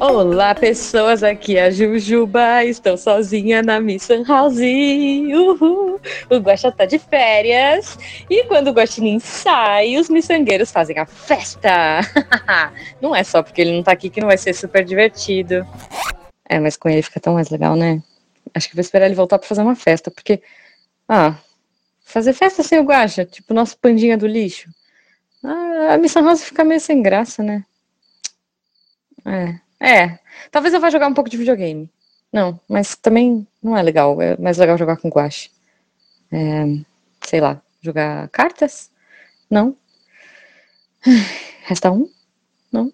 [0.00, 4.58] Olá, pessoas, aqui é a Jujuba, estou sozinha na Mission House.
[4.58, 6.00] Uhul.
[6.30, 12.00] O Guaxa tá de férias e quando o Guaxinim sai, os miçangueiros fazem a festa.
[13.00, 15.66] não é só porque ele não tá aqui que não vai ser super divertido.
[16.48, 18.02] É, mas com ele fica tão mais legal, né?
[18.54, 20.42] Acho que vou esperar ele voltar pra fazer uma festa, porque.
[21.06, 21.36] Ah,
[22.00, 24.70] fazer festa sem o Guaxa, tipo nosso pandinha do lixo.
[25.44, 27.64] Ah, a Missão House fica meio sem graça, né?
[29.24, 29.60] É.
[29.82, 30.18] É,
[30.50, 31.90] talvez eu vá jogar um pouco de videogame.
[32.32, 34.20] Não, mas também não é legal.
[34.20, 35.50] É mais legal jogar com guache.
[36.32, 36.64] É,
[37.26, 38.90] sei lá, jogar cartas?
[39.50, 39.76] Não.
[41.64, 42.08] Resta um?
[42.72, 42.92] Não.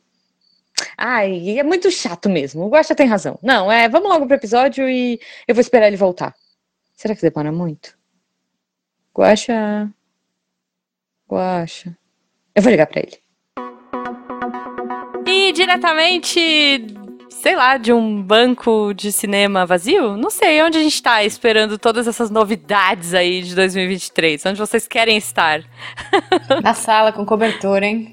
[0.97, 2.65] Ai, é muito chato mesmo.
[2.65, 3.39] O Guaxa tem razão.
[3.43, 6.35] Não, é, vamos logo pro episódio e eu vou esperar ele voltar.
[6.95, 7.97] Será que demora muito?
[9.15, 9.91] Guaxa.
[11.29, 11.97] Guaxa.
[12.57, 13.19] Eu vou ligar para ele.
[15.27, 16.41] E diretamente,
[17.43, 20.17] sei lá, de um banco de cinema vazio?
[20.17, 24.45] Não sei, onde a gente tá esperando todas essas novidades aí de 2023?
[24.47, 25.63] Onde vocês querem estar?
[26.63, 28.13] Na sala com cobertor, hein?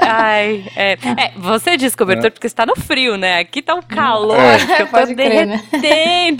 [0.00, 2.30] Ai, é, é, você diz cobertor é.
[2.30, 3.38] porque está no frio, né?
[3.38, 4.58] Aqui tá um calor é.
[4.58, 5.58] que eu tô Pode derretendo.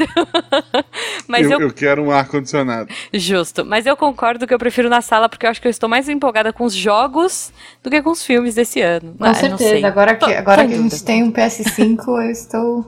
[0.08, 0.24] Crer,
[0.72, 0.84] né?
[1.28, 1.68] Mas eu, eu...
[1.68, 2.88] eu quero um ar-condicionado.
[3.12, 3.64] Justo.
[3.64, 6.08] Mas eu concordo que eu prefiro na sala porque eu acho que eu estou mais
[6.08, 9.14] empolgada com os jogos do que com os filmes desse ano.
[9.16, 9.86] Com ah, certeza.
[9.86, 12.86] Agora que, agora que a gente tem um PS5, eu estou.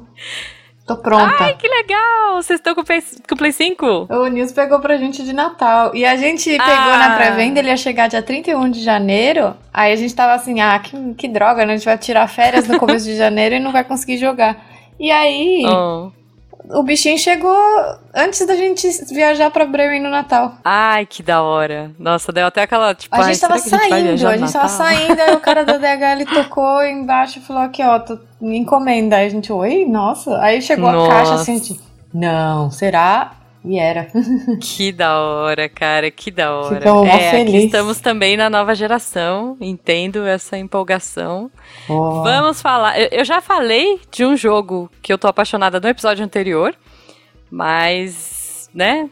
[0.86, 1.45] Tô pronta.
[1.45, 2.42] Ai, que legal!
[2.42, 4.08] Vocês estão com o Play, com o Play 5?
[4.11, 5.95] O Nils pegou pra gente de Natal.
[5.95, 6.98] E a gente pegou ah.
[6.98, 9.55] na pré-venda, ele ia chegar dia 31 de janeiro.
[9.73, 11.75] Aí a gente tava assim, ah, que, que droga, né?
[11.75, 14.61] A gente vai tirar férias no começo de janeiro e não vai conseguir jogar.
[14.98, 16.11] E aí, oh
[16.70, 17.56] o bichinho chegou
[18.14, 20.55] antes da gente viajar pra Bremen no Natal.
[20.64, 21.91] Ai, que da hora.
[21.98, 25.20] Nossa, deu até aquela, tipo, a gente tava saindo, a gente, a gente tava saindo,
[25.20, 29.16] aí o cara da DHL tocou embaixo e falou aqui, ó, tô, me encomenda.
[29.16, 30.38] Aí a gente, oi, nossa.
[30.40, 31.12] Aí chegou nossa.
[31.12, 33.33] a caixa assim, tipo, não, será?
[33.64, 34.08] E era.
[34.61, 36.80] que da hora, cara, que da hora.
[36.80, 37.55] Ficamos é, feliz.
[37.55, 41.50] aqui estamos também na nova geração, entendo essa empolgação.
[41.89, 42.22] Oh.
[42.22, 42.98] Vamos falar.
[42.98, 46.74] Eu, eu já falei de um jogo que eu tô apaixonada no episódio anterior,
[47.51, 49.08] mas, né,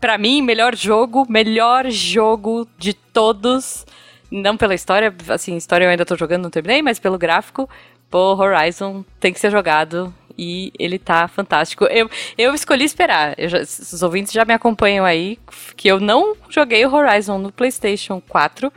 [0.00, 3.84] para mim, melhor jogo, melhor jogo de todos.
[4.30, 7.68] Não pela história, assim, história eu ainda tô jogando, não terminei, mas pelo gráfico,
[8.10, 11.84] pô, Horizon tem que ser jogado e ele tá fantástico.
[11.84, 13.34] Eu, eu escolhi esperar.
[13.38, 15.38] Eu já, os ouvintes já me acompanham aí,
[15.76, 18.72] que eu não joguei o Horizon no PlayStation 4,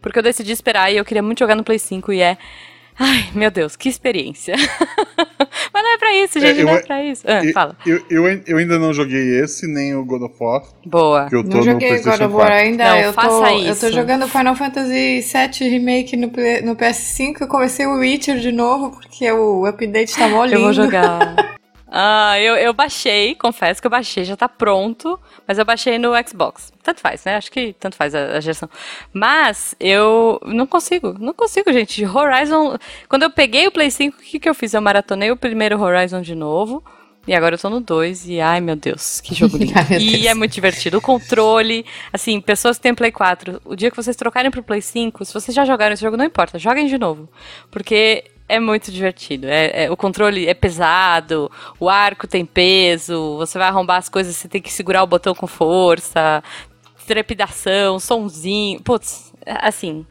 [0.00, 2.36] porque eu decidi esperar e eu queria muito jogar no Play 5 e é
[2.98, 4.54] Ai, meu Deus, que experiência.
[5.72, 7.22] Mas não é pra isso, gente, é, eu, não é pra isso.
[7.26, 7.76] Ah, eu, fala.
[7.86, 10.62] Eu, eu, eu, ainda não joguei esse, nem o God of War.
[10.84, 11.26] Boa.
[11.28, 12.84] Que eu tô não joguei God of War ainda.
[12.84, 13.86] Não, eu, faça tô, isso.
[13.86, 17.40] eu tô jogando Final Fantasy VII Remake no, no PS5.
[17.40, 20.56] Eu comecei o Witcher de novo, porque o update tá mó lindo.
[20.56, 21.56] Eu vou jogar.
[21.94, 26.12] Ah, eu, eu baixei, confesso que eu baixei, já tá pronto, mas eu baixei no
[26.26, 26.72] Xbox.
[26.82, 27.36] Tanto faz, né?
[27.36, 28.66] Acho que tanto faz a, a geração.
[29.12, 32.02] Mas eu não consigo, não consigo, gente.
[32.06, 32.78] Horizon.
[33.10, 34.72] Quando eu peguei o Play 5, o que, que eu fiz?
[34.72, 36.82] Eu maratonei o primeiro Horizon de novo.
[37.26, 39.74] E agora eu tô no 2 e ai meu Deus, que jogo lindo.
[39.76, 40.96] ai, e é muito divertido.
[40.96, 44.80] O controle, assim, pessoas que têm Play 4, o dia que vocês trocarem pro Play
[44.80, 47.28] 5, se vocês já jogaram esse jogo, não importa, joguem de novo.
[47.70, 49.46] Porque é muito divertido.
[49.46, 54.36] É, é, o controle é pesado, o arco tem peso, você vai arrombar as coisas,
[54.36, 56.42] você tem que segurar o botão com força,
[57.06, 58.80] trepidação, sonzinho.
[58.82, 60.06] Putz, assim.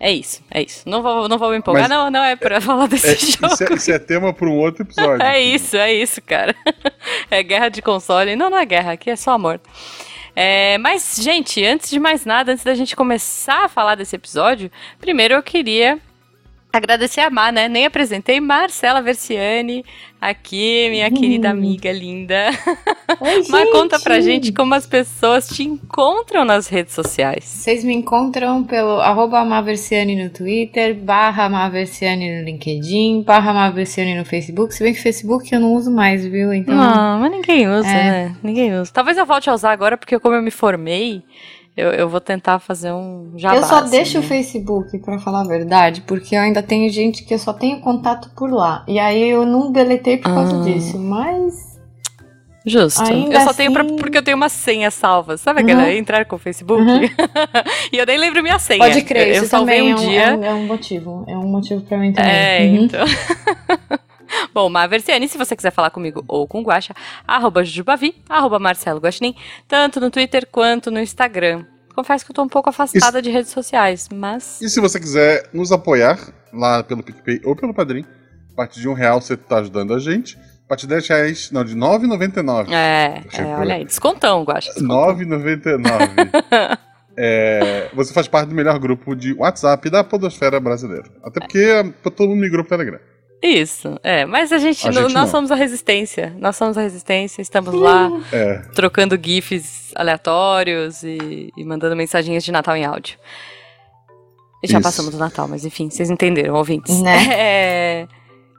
[0.00, 0.88] É isso, é isso.
[0.88, 3.52] Não vou, não vou me empolgar, Mas não, não é pra falar desse é, jogo.
[3.52, 5.20] Isso é, isso é tema para um outro episódio.
[5.26, 6.54] é isso, é isso, cara.
[7.30, 8.36] É guerra de console.
[8.36, 9.60] Não, não é guerra, aqui é só amor.
[10.36, 14.70] É, mas, gente, antes de mais nada, antes da gente começar a falar desse episódio,
[15.00, 15.98] primeiro eu queria
[16.70, 17.66] Agradecer a Mar, né?
[17.66, 19.82] Nem apresentei Marcela Versiani
[20.20, 22.50] aqui, minha querida amiga linda.
[23.20, 27.44] Oi, Mas conta pra gente como as pessoas te encontram nas redes sociais.
[27.44, 34.26] Vocês me encontram pelo arroba Maversiani no Twitter, barra Maversiani no LinkedIn, barra Maversiani no
[34.26, 34.74] Facebook.
[34.74, 36.52] Se bem que Facebook eu não uso mais, viu?
[36.52, 38.10] Então, não, mas ninguém usa, é.
[38.10, 38.36] né?
[38.42, 38.92] Ninguém usa.
[38.92, 41.22] Talvez eu volte a usar agora, porque como eu me formei,
[41.78, 43.54] eu, eu vou tentar fazer um jabá.
[43.54, 44.24] Eu só assim, deixo né?
[44.24, 47.78] o Facebook, para falar a verdade, porque eu ainda tenho gente que eu só tenho
[47.78, 48.84] contato por lá.
[48.88, 50.64] E aí eu não deletei por causa ah.
[50.64, 51.78] disso, mas.
[52.66, 53.04] Justo.
[53.04, 53.58] Ainda eu só assim...
[53.58, 55.36] tenho pra, porque eu tenho uma senha salva.
[55.36, 55.90] Sabe aquela uhum.
[55.90, 56.82] entrar com o Facebook?
[56.82, 57.00] Uhum.
[57.92, 58.80] e eu nem lembro minha senha.
[58.80, 60.22] Pode crer, eu, eu salvei um, um dia.
[60.22, 61.24] É um, é um, motivo.
[61.28, 62.30] É um motivo pra mim também.
[62.32, 62.84] É, uhum.
[62.84, 63.06] então.
[64.52, 66.94] Bom, Maversiane, se você quiser falar comigo ou com o Guaxa,
[67.26, 69.34] arroba Jujubavi, arroba Marcelo Guaxinim,
[69.66, 71.64] tanto no Twitter quanto no Instagram.
[71.94, 74.60] confesso que eu tô um pouco afastada de redes sociais, mas.
[74.60, 76.18] E se você quiser nos apoiar
[76.52, 78.04] lá pelo PicPay ou pelo Padrim,
[78.52, 80.36] a partir de um real você tá ajudando a gente.
[80.36, 82.70] A partir de 10 reais, não, de 9,99.
[82.70, 84.70] É, é olha aí, descontão, Guaxa.
[84.74, 85.80] 9,99.
[87.16, 91.08] é, você faz parte do melhor grupo de WhatsApp da Podosfera Brasileira.
[91.24, 93.00] Até porque todo mundo migrou pro Telegram.
[93.42, 94.24] Isso, é.
[94.24, 95.26] Mas a gente, a gente nós não.
[95.26, 96.34] somos a resistência.
[96.38, 98.58] Nós somos a resistência, estamos lá é.
[98.74, 103.16] trocando GIFs aleatórios e, e, mandando mensagens de Natal em áudio.
[104.64, 104.82] Já Isso.
[104.82, 107.00] passamos do Natal, mas enfim, vocês entenderam, ouvintes.
[107.00, 107.18] Né?
[107.38, 108.08] É...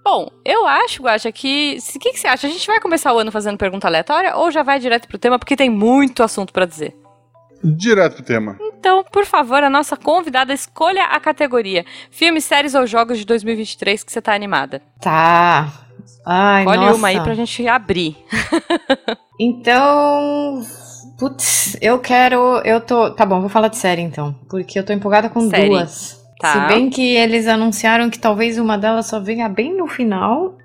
[0.01, 1.77] Bom, eu acho, Guacha, que.
[1.95, 2.47] O que, que você acha?
[2.47, 5.37] A gente vai começar o ano fazendo pergunta aleatória ou já vai direto pro tema?
[5.37, 6.95] Porque tem muito assunto para dizer.
[7.63, 8.57] Direto pro tema.
[8.59, 14.03] Então, por favor, a nossa convidada escolha a categoria: filmes, séries ou jogos de 2023
[14.03, 14.81] que você tá animada.
[15.01, 15.71] Tá.
[16.25, 16.95] Ai, Olha nossa.
[16.95, 18.17] uma aí pra gente abrir.
[19.39, 20.61] então.
[21.17, 22.61] Putz, eu quero.
[22.63, 23.11] Eu tô.
[23.11, 24.33] Tá bom, vou falar de série então.
[24.49, 25.69] Porque eu tô empolgada com série.
[25.69, 26.19] duas.
[26.39, 26.53] Tá.
[26.53, 30.57] Se bem que eles anunciaram que talvez uma delas só venha bem no final.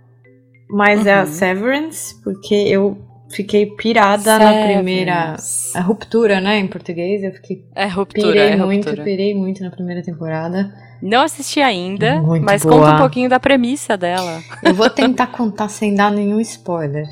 [0.70, 1.08] Mas uhum.
[1.08, 1.26] é a uhum.
[1.26, 2.97] Severance, porque eu
[3.35, 5.37] fiquei pirada na primeira.
[5.75, 6.59] A ruptura, né?
[6.59, 7.23] Em português.
[7.23, 7.65] Eu fiquei.
[7.75, 8.29] É ruptura.
[8.29, 9.05] Pirei é muito, ruptura.
[9.05, 10.73] pirei muito na primeira temporada.
[11.03, 12.77] Não assisti ainda, muito mas boa.
[12.77, 14.41] conta um pouquinho da premissa dela.
[14.63, 17.07] Eu vou tentar contar sem dar nenhum spoiler.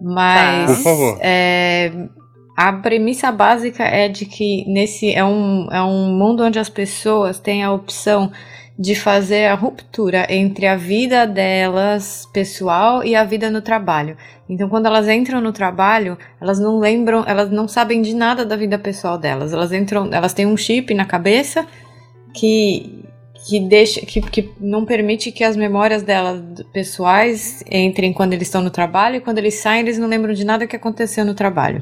[0.00, 0.70] Mas.
[0.70, 0.74] Tá.
[0.74, 1.18] Por favor.
[1.20, 1.92] É,
[2.56, 7.40] a premissa básica é de que nesse é um, é um mundo onde as pessoas
[7.40, 8.30] têm a opção
[8.78, 14.16] de fazer a ruptura entre a vida delas pessoal e a vida no trabalho.
[14.48, 18.56] Então, quando elas entram no trabalho, elas não lembram, elas não sabem de nada da
[18.56, 19.52] vida pessoal delas.
[19.52, 21.66] Elas entram, elas têm um chip na cabeça
[22.32, 23.04] que
[23.46, 26.42] que deixa que, que não permite que as memórias delas
[26.72, 30.44] pessoais entrem quando eles estão no trabalho e quando eles saem eles não lembram de
[30.44, 31.80] nada que aconteceu no trabalho.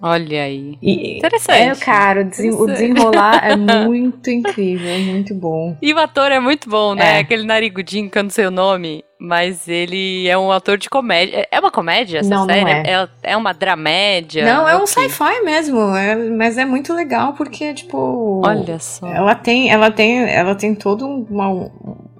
[0.00, 0.76] Olha aí.
[0.82, 1.80] E Interessante.
[1.80, 3.56] É, cara, o desenrolar é
[3.86, 5.76] muito incrível, é muito bom.
[5.80, 7.16] E o ator é muito bom, né?
[7.16, 7.18] É.
[7.20, 11.48] Aquele narigudinho que eu não sei o nome, mas ele é um ator de comédia.
[11.50, 12.60] É uma comédia essa não, série?
[12.60, 12.82] Não é.
[12.82, 13.08] é.
[13.22, 14.44] É, uma dramédia?
[14.44, 18.42] Não, é um sci-fi mesmo, é, mas é muito legal porque, tipo...
[18.44, 19.06] Olha só.
[19.06, 21.48] Ela tem, ela tem, ela tem todo uma,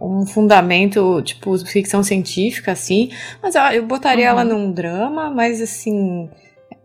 [0.01, 3.11] um fundamento, tipo, ficção científica, assim,
[3.43, 4.31] mas eu, eu botaria uhum.
[4.31, 6.31] ela num drama, mas, assim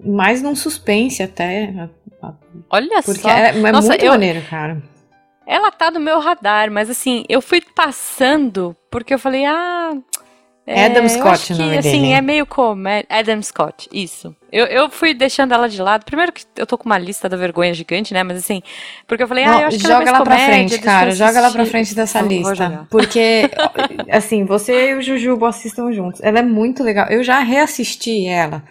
[0.03, 1.89] mais num suspense até.
[2.69, 3.29] Olha porque só.
[3.29, 4.81] É, é Nossa, muito eu, maneiro, cara.
[5.45, 9.91] Ela tá no meu radar, mas assim, eu fui passando porque eu falei, ah.
[10.65, 13.07] É, Adam Scott, não assim, é meio comédia.
[13.09, 14.33] Adam Scott, isso.
[14.51, 16.05] Eu, eu fui deixando ela de lado.
[16.05, 18.21] Primeiro que eu tô com uma lista da vergonha gigante, né?
[18.21, 18.61] Mas assim,
[19.07, 21.11] porque eu falei, não, ah, eu acho que joga ela é pra frente, cara.
[21.11, 22.87] Joga ela pra frente dessa lista.
[22.91, 23.49] Porque,
[24.09, 26.21] assim, você e o Jujubo assistam juntos.
[26.23, 27.07] Ela é muito legal.
[27.09, 28.63] Eu já reassisti ela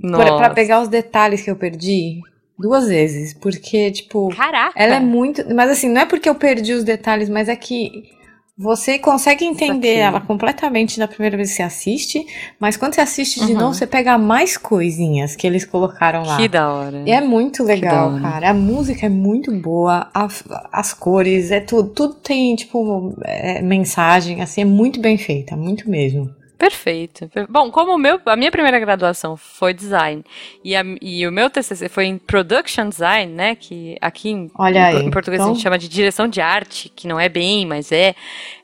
[0.00, 2.20] para pegar os detalhes que eu perdi
[2.58, 4.72] duas vezes, porque tipo, Caraca.
[4.76, 8.14] ela é muito, mas assim, não é porque eu perdi os detalhes, mas é que
[8.56, 12.24] você consegue entender ela completamente na primeira vez que você assiste,
[12.60, 13.58] mas quando você assiste de uhum.
[13.58, 16.36] novo, você pega mais coisinhas que eles colocaram lá.
[16.36, 17.02] Que da hora.
[17.04, 18.50] E é muito legal, cara.
[18.50, 20.28] A música é muito boa, a,
[20.72, 21.88] as cores, é tudo.
[21.88, 26.30] Tudo tem, tipo, é, mensagem, assim, é muito bem feita, muito mesmo.
[26.64, 27.30] Perfeito.
[27.46, 30.24] Bom, como meu, a minha primeira graduação foi design
[30.64, 33.54] e, a, e o meu TCC foi em production design, né?
[33.54, 35.50] Que aqui em, em, português então...
[35.50, 38.14] a gente chama de direção de arte, que não é bem, mas é.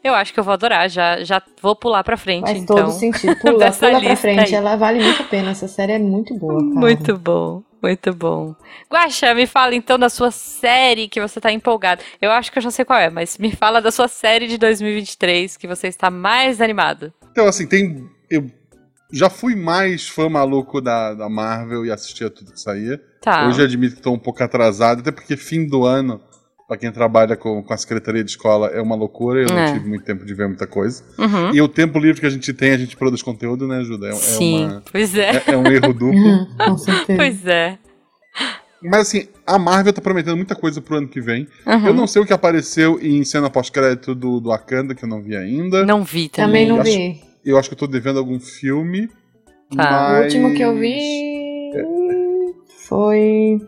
[0.03, 0.89] Eu acho que eu vou adorar.
[0.89, 2.47] Já, já vou pular pra frente.
[2.47, 3.37] Faz então, todo sentido.
[3.37, 4.47] Pula, pula pra frente.
[4.47, 4.55] Aí.
[4.55, 5.51] Ela vale muito a pena.
[5.51, 6.59] Essa série é muito boa.
[6.59, 6.81] Cara.
[6.81, 7.63] Muito bom.
[7.83, 8.55] Muito bom.
[8.91, 12.03] Guaxa, me fala então da sua série que você tá empolgado.
[12.21, 14.57] Eu acho que eu já sei qual é, mas me fala da sua série de
[14.57, 17.13] 2023 que você está mais animado.
[17.31, 18.09] Então, assim, tem.
[18.29, 18.51] Eu
[19.13, 23.01] já fui mais fã maluco da, da Marvel e assistia tudo que saía.
[23.21, 23.49] Tá.
[23.49, 26.21] Hoje admito que tô um pouco atrasado, até porque fim do ano,
[26.67, 29.41] para quem trabalha com, com a secretaria de escola, é uma loucura.
[29.43, 29.53] Eu é.
[29.53, 31.03] não tive muito tempo de ver muita coisa.
[31.19, 31.53] Uhum.
[31.53, 34.07] E o tempo livre que a gente tem, a gente produz conteúdo, né, Ajuda?
[34.07, 35.31] É, é Sim, uma, pois é.
[35.37, 35.43] é.
[35.49, 36.47] É um erro duplo.
[36.65, 37.17] com certeza.
[37.17, 37.79] Pois é.
[38.83, 41.47] Mas assim, a Marvel tá prometendo muita coisa pro ano que vem.
[41.67, 41.87] Uhum.
[41.89, 45.23] Eu não sei o que apareceu em cena pós-crédito do, do Wakanda, que eu não
[45.23, 45.85] vi ainda.
[45.85, 46.67] Não vi também.
[46.67, 47.11] Também não eu vi.
[47.11, 49.09] Acho, eu acho que eu tô devendo algum filme.
[49.77, 50.11] Tá.
[50.13, 50.21] Mas...
[50.21, 51.71] O último que eu vi
[52.89, 53.61] foi.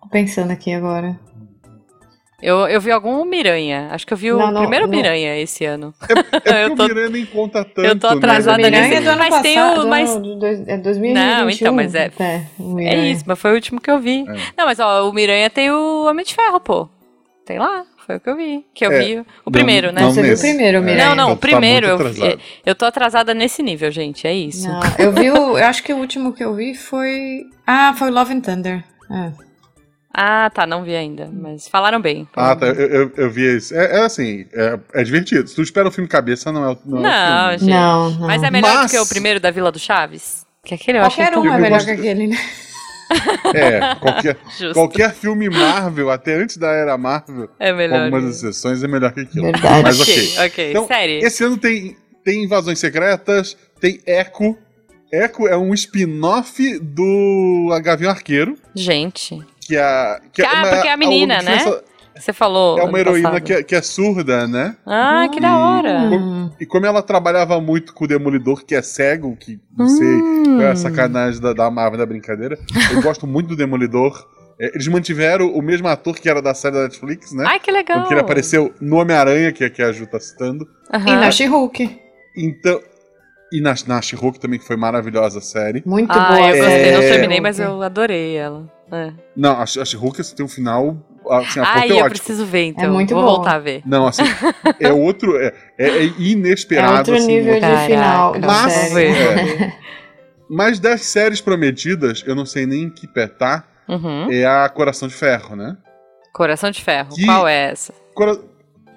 [0.00, 1.18] Tô pensando aqui agora.
[2.42, 3.88] Eu, eu vi algum Miranha.
[3.92, 4.90] Acho que eu vi o não, primeiro não.
[4.90, 5.94] Miranha esse ano.
[6.44, 7.86] É, é eu tô, o Miranha nem conta tanto.
[7.86, 8.88] Eu tô atrasada né?
[8.88, 8.96] nesse.
[8.96, 9.86] É mas passado, tem o.
[9.86, 10.10] Mas...
[10.66, 11.14] é 2021.
[11.14, 12.10] Não, então, mas é.
[12.18, 12.44] É,
[12.84, 14.24] é isso, mas foi o último que eu vi.
[14.28, 14.34] É.
[14.58, 16.88] Não, mas ó, o Miranha tem o Homem de Ferro, pô.
[17.46, 17.84] Tem lá.
[18.04, 18.66] Foi o que eu vi.
[18.74, 19.26] Que eu é, vi.
[19.44, 20.02] O primeiro, não, né?
[20.02, 21.08] Não Você viu o primeiro, Miranha?
[21.10, 21.96] Não, não, então o primeiro.
[21.96, 24.26] Tá eu, eu tô atrasada nesse nível, gente.
[24.26, 24.66] É isso.
[24.66, 25.56] Não, eu vi o.
[25.56, 27.44] Eu acho que o último que eu vi foi.
[27.64, 28.84] Ah, foi Love and Thunder.
[29.08, 29.51] É.
[30.14, 32.28] Ah, tá, não vi ainda, mas falaram bem.
[32.36, 33.74] Ah, tá, eu, eu, eu vi isso.
[33.74, 35.48] É, é assim, é, é divertido.
[35.48, 37.58] Se tu espera um filme cabeça, não é o não, é o Não, filme.
[37.58, 37.70] gente.
[37.70, 38.26] Não, não.
[38.26, 40.44] Mas é melhor Mas- do que o primeiro da Vila do Chaves?
[40.64, 42.36] Que aquele eu Qualquer tão um é melhor gosto- que aquele, né?
[43.54, 44.36] É, qualquer,
[44.72, 48.04] qualquer filme Marvel, até antes da era Marvel, É com melhor.
[48.04, 49.44] algumas exceções, é melhor que aquilo.
[49.44, 49.82] Verdade.
[49.82, 50.46] Mas ok, ok.
[50.46, 50.70] ok.
[50.70, 51.18] Então, Série.
[51.18, 54.56] Esse ano tem, tem Invasões Secretas, tem Echo.
[55.12, 59.38] Echo é um spin-off do Gavião Arqueiro, Gente,
[59.72, 60.20] que é a.
[60.32, 61.80] Que Ah, porque é a menina, outra né?
[62.14, 62.78] você falou.
[62.78, 64.76] É uma heroína que é, que é surda, né?
[64.86, 66.00] Ah, que da hora.
[66.02, 66.50] Hum.
[66.60, 70.60] E como ela trabalhava muito com o Demolidor, que é cego, que não sei Hum.
[70.60, 72.58] é a sacanagem da, da Marvel da brincadeira,
[72.92, 74.28] eu gosto muito do Demolidor.
[74.60, 77.44] É, eles mantiveram o mesmo ator que era da série da Netflix, né?
[77.48, 78.00] Ai, que legal.
[78.00, 80.68] Porque ele apareceu no Homem-Aranha, que, é- que a Ju tá citando.
[80.92, 81.08] Aham.
[81.08, 81.98] E na She-Hulk.
[82.36, 82.78] Então.
[83.50, 85.82] E na, na She-Hulk também, que foi maravilhosa a série.
[85.84, 86.50] Muito Ah, boa.
[86.50, 87.10] eu gostei, não É.
[87.10, 88.66] terminei, mas eu adorei ela.
[88.92, 89.12] É.
[89.34, 90.96] Não, a, She- a She-Hulk assim, tem um final.
[91.30, 92.84] Assim, Ai, eu preciso ver, então.
[92.84, 93.30] É muito Vou bom.
[93.36, 93.80] voltar a ver.
[93.86, 94.22] Não, assim,
[94.80, 95.36] é outro.
[95.38, 96.98] É, é- é É inesperado.
[96.98, 97.86] outro assim, nível de Caraca.
[97.86, 99.74] final Mas- ver.
[100.50, 104.30] Mas das séries prometidas, eu não sei nem em que pé tá, Uhum.
[104.30, 105.76] é a Coração de Ferro, né?
[106.32, 107.14] Coração de Ferro.
[107.14, 107.94] Que- Qual é essa?
[108.14, 108.38] Cora-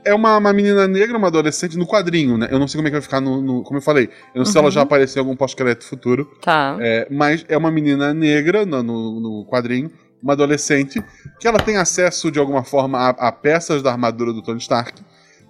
[0.05, 2.47] É uma, uma menina negra, uma adolescente, no quadrinho, né?
[2.51, 3.41] Eu não sei como é que vai ficar no.
[3.41, 4.71] no- como eu falei, eu não sei se ela Uhum.
[4.71, 6.29] já apareceu em algum pós-crédito futuro.
[6.41, 6.77] Tá.
[6.79, 11.03] É, mas é uma menina negra no, no, no quadrinho, uma adolescente,
[11.39, 15.01] que ela tem acesso de alguma forma a, a peças da armadura do Tony Stark.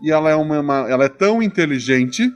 [0.02, 2.32] E ela é, uma, uma- ela é tão inteligente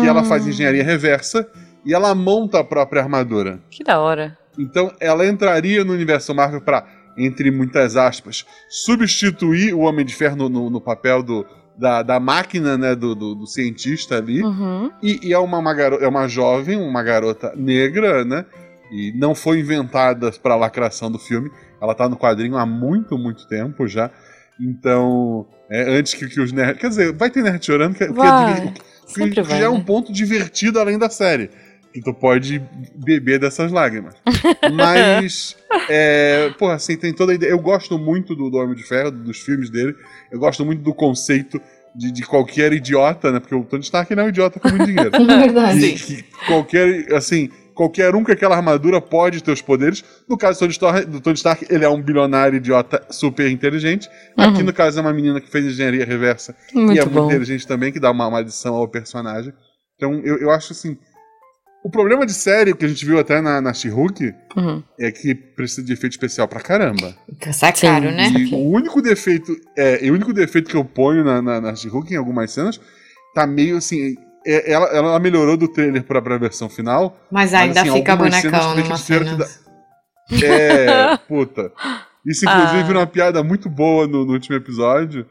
[0.00, 1.46] que ela faz Hum, engenharia reversa
[1.84, 3.60] e ela monta a própria armadura.
[3.70, 4.36] Que da hora.
[4.58, 6.84] Então ela entraria no universo Marvel para,
[7.18, 11.44] entre muitas aspas, substituir o Homem de Ferro no, no- no papel do,
[11.76, 14.42] da, da máquina, né, do, do, do cientista ali.
[14.42, 14.90] Uhum.
[15.02, 18.44] E, e é, uma, uma é uma jovem, uma garota negra, né?
[18.90, 21.50] E não foi inventada para lacração do filme.
[21.82, 24.10] Ela tá no quadrinho há muito, muito tempo já.
[24.60, 26.80] Então, é, antes que, que os nerds.
[26.80, 28.72] Quer dizer, vai ter nerd chorando, que, que, Vai.
[28.72, 29.84] que, Sempre que vai, já é um né?
[29.86, 31.50] ponto divertido além da série.
[31.92, 32.62] Que tu pode
[32.94, 34.14] beber dessas lágrimas.
[34.72, 35.56] Mas,
[35.88, 37.50] é, pô, assim, tem toda a ideia.
[37.50, 39.94] Eu gosto muito do, do Homem de Ferro, dos filmes dele.
[40.30, 41.60] Eu gosto muito do conceito
[41.94, 43.40] de, de qualquer idiota, né?
[43.40, 45.10] Porque o Tony Stark não é um idiota com muito dinheiro.
[45.18, 45.84] É verdade.
[45.84, 50.04] E que qualquer, assim, qualquer um com aquela armadura pode ter os poderes.
[50.28, 54.08] No caso do Tony Stark, do Tony Stark ele é um bilionário idiota super inteligente.
[54.36, 57.26] Aqui, no caso, é uma menina que fez engenharia reversa e é Muito muito bom.
[57.26, 59.52] inteligente também, que dá uma, uma adição ao personagem.
[59.96, 60.96] Então, eu, eu acho assim.
[61.84, 64.82] O problema de série que a gente viu até na, na She-Hulk Uhum.
[64.98, 67.14] é que precisa de efeito especial pra caramba.
[67.52, 68.16] Sai caro, Sim.
[68.16, 68.28] né?
[68.36, 71.74] E o único defeito, é, e o único defeito que eu ponho na, na, na
[71.76, 72.80] She-Hulk em algumas cenas
[73.34, 74.16] tá meio assim.
[74.46, 77.16] é- ela, ela melhorou do trailer pra, pra versão final.
[77.30, 79.46] Mas ainda assim, fica bonecão numa cena.
[80.42, 81.72] É, puta.
[82.26, 82.86] Isso, inclusive, Ah.
[82.86, 85.24] virou uma piada muito boa no, no último episódio.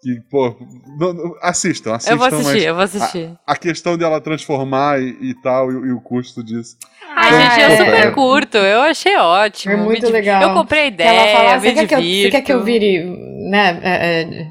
[0.00, 0.56] Que, pô,
[0.98, 2.12] não- não- assistam, assistam.
[2.14, 3.30] Eu vou assistir, mas eu vou assistir.
[3.46, 6.76] a questão dela transformar e, e tal, e, e o custo disso.
[7.16, 7.76] Ai, Ah, gente, é.
[7.78, 8.58] super curto.
[8.58, 9.74] Eu achei ótimo.
[9.74, 10.40] É muito legal.
[10.42, 12.62] Eu comprei a Que ela ideia, fala, você quer, que eu, você quer que eu
[12.62, 13.04] vire,
[13.50, 14.46] né, é, é...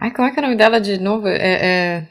[0.00, 1.28] Ai, como é que é o nome dela de novo?
[1.28, 2.06] É, é...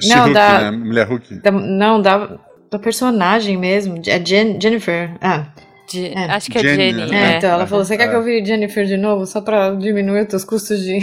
[0.00, 0.70] She-Hulk, da- né?
[0.70, 1.34] Mulher Hulk.
[1.42, 2.38] da- não, da,
[2.70, 5.10] da personagem mesmo, é Jen, Jennifer.
[5.20, 5.48] Ah,
[5.90, 6.24] De- É.
[6.30, 7.10] Acho que é Jenny, Jenny.
[7.10, 7.34] né?
[7.34, 7.66] é, então ela é.
[7.66, 8.08] falou, você quer É.
[8.08, 10.98] que eu vire Jennifer de novo, só pra diminuir os teus custos de,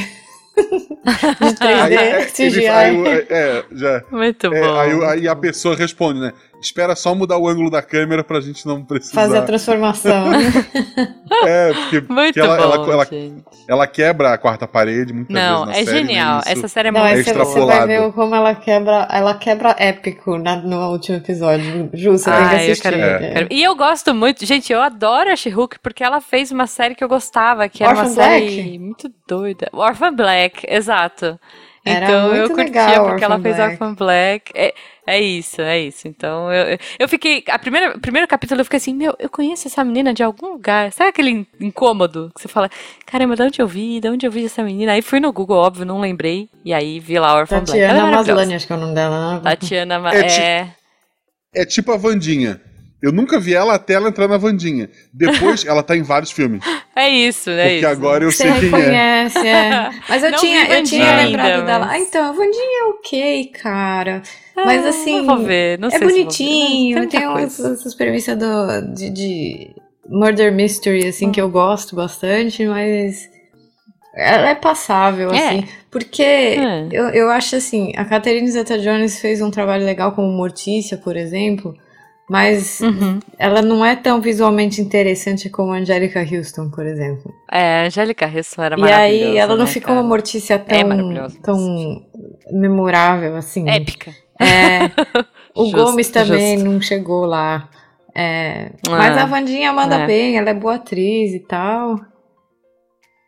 [0.56, 2.68] de Aí, 3D, é, ele- CGI.
[2.68, 4.04] aí é, é, já.
[4.12, 4.80] Muito É, bom.
[4.80, 6.32] aí, aí a pessoa responde, né?
[6.66, 9.22] Espera só mudar o ângulo da câmera pra gente não precisar.
[9.22, 10.26] Fazer a transformação.
[11.46, 13.44] É, porque, Muito porque ela, bom, ela, ela, gente.
[13.68, 16.08] ela quebra a quarta parede muitas Não, vezes é na série, né?
[16.08, 16.42] genial.
[16.46, 17.66] Essa série é Não, muito aí você, extrapolado.
[17.82, 21.90] você vai ver como ela quebra, ela quebra épico na- no último episódio.
[21.94, 22.82] Ju, você tem que eu assistir.
[22.84, 23.34] quero É.
[23.34, 26.96] quero- E eu gosto muito, gente, eu adoro a She-Hulk porque ela fez uma série
[26.96, 28.80] que eu gostava, que era uma Orphan série Black?
[28.80, 29.68] muito doida.
[29.74, 31.40] Orphan Black, exato.
[31.86, 33.72] Era então eu curtia legal, porque ela fez Black.
[33.74, 34.52] Orphan Black.
[34.56, 34.74] É,
[35.06, 36.08] é isso, é isso.
[36.08, 37.44] Então eu, eu- fiquei.
[37.48, 40.48] A primeira, o primeiro capítulo eu fiquei assim, meu, eu conheço essa menina de algum
[40.54, 40.92] lugar.
[40.92, 42.70] Sabe aquele in- incômodo que você fala,
[43.06, 44.00] caramba, de onde eu vi?
[44.00, 44.94] De onde eu vi essa menina?
[44.94, 46.50] Aí fui no Google, óbvio, não lembrei.
[46.66, 47.80] E aí vi lá Orphan Black.
[47.80, 48.32] Ela é Tatiana maravilhosa.
[48.42, 49.42] Maslany, acho que é o nome dela, né?
[49.44, 50.70] Tatiana É ti- é.
[51.54, 52.60] É tipo a Vandinha.
[53.06, 54.90] Eu nunca vi ela até ela entrar na Vandinha.
[55.14, 56.64] Depois, ela tá em vários filmes.
[56.96, 57.88] É isso, é porque isso.
[57.88, 58.78] agora eu Você sei quem é.
[58.78, 59.90] reconhece, é.
[60.10, 61.86] Mas eu Não tinha, eu tinha Wandinha lembrado ainda, dela.
[61.86, 64.22] mas- Ah, então, a Vandinha é ok, cara.
[64.56, 66.20] Mas Ah, assim, não vou ver, não é sei se vou ver.
[66.24, 69.76] bonitinho, Tem tem, umas, essas premissas do, de, de
[70.10, 73.30] murder mystery, assim, que eu gosto bastante, mas
[74.16, 75.48] ela é passável, É.
[75.50, 75.68] assim.
[75.92, 76.88] Porque É.
[76.92, 81.76] eu, eu acho assim, a Catherine Zeta-Jones fez um trabalho legal como Mortícia, por exemplo,
[82.30, 83.20] Mas Uhum.
[83.38, 87.32] ela não é tão visualmente interessante como a Angélica Houston, por exemplo.
[87.52, 89.26] É, a Angélica Houston era E maravilhosa.
[89.30, 90.00] aí ela não né, fica cara?
[90.00, 91.38] uma Mortícia tão, maravilhosa.
[91.44, 92.04] tão
[92.52, 93.70] memorável assim.
[93.70, 94.12] Épica.
[94.40, 94.86] É,
[95.56, 96.72] o Justo, Gomes também justo.
[96.72, 97.70] não chegou lá.
[98.14, 100.08] É, mas É, a Vandinha manda é.
[100.08, 102.00] bem, ela é boa atriz e tal.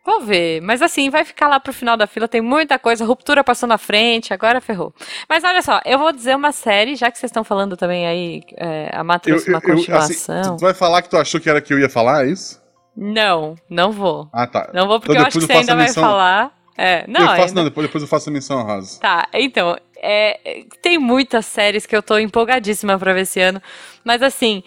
[0.08, 0.62] Vou ver.
[0.62, 3.04] Mas assim, vai ficar lá pro final da fila, tem muita coisa.
[3.04, 4.90] Ruptura passou na frente, agora ferrou.
[5.28, 8.42] Mas olha só, eu vou dizer uma série, já que vocês estão falando também aí,
[8.56, 10.56] é, a Matrix, uma assim, continuação.
[10.56, 12.58] tu vai falar que tu achou que era que eu ia falar, é isso?
[12.96, 14.30] Não, não vou.
[14.32, 14.70] Ah, tá.
[14.72, 16.52] Não vou, porque Então eu acho que você eu ainda vai falar.
[16.80, 18.98] É, não, eu faço, ainda- não, depois, depois eu faço a menção rosa.
[19.00, 23.60] Tá, então, é, tem muitas séries que eu tô empolgadíssima pra ver esse ano,
[24.04, 24.62] mas assim,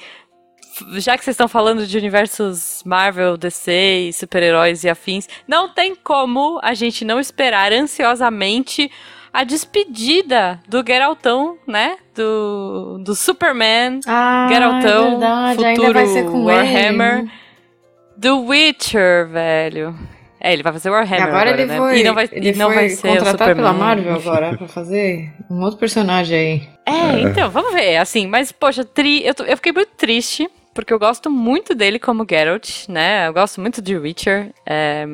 [0.97, 6.59] já que vocês estão falando de universos Marvel, DC super-heróis e afins, não tem como
[6.63, 8.89] a gente não esperar ansiosamente
[9.33, 11.95] a despedida do Geraltão, né?
[12.15, 17.31] Do, do Superman, Ah, Geraltão, é verdade, ainda futuro vai ser com Warhammer, ele.
[18.17, 19.95] do Witcher, velho.
[20.43, 21.77] É, ele vai fazer Warhammer Agora, agora, ele né?
[21.77, 23.55] foi, e não vai, ele e não foi vai ser o contratado Superman.
[23.55, 26.69] pela Marvel agora pra fazer um outro personagem aí.
[26.85, 30.93] É, então, vamos ver, assim, mas, poxa, tri, eu, tô- eu fiquei muito triste, porque
[30.93, 33.27] eu gosto muito dele como Geralt, né?
[33.27, 34.51] Eu gosto muito de Witcher.
[34.65, 35.05] é,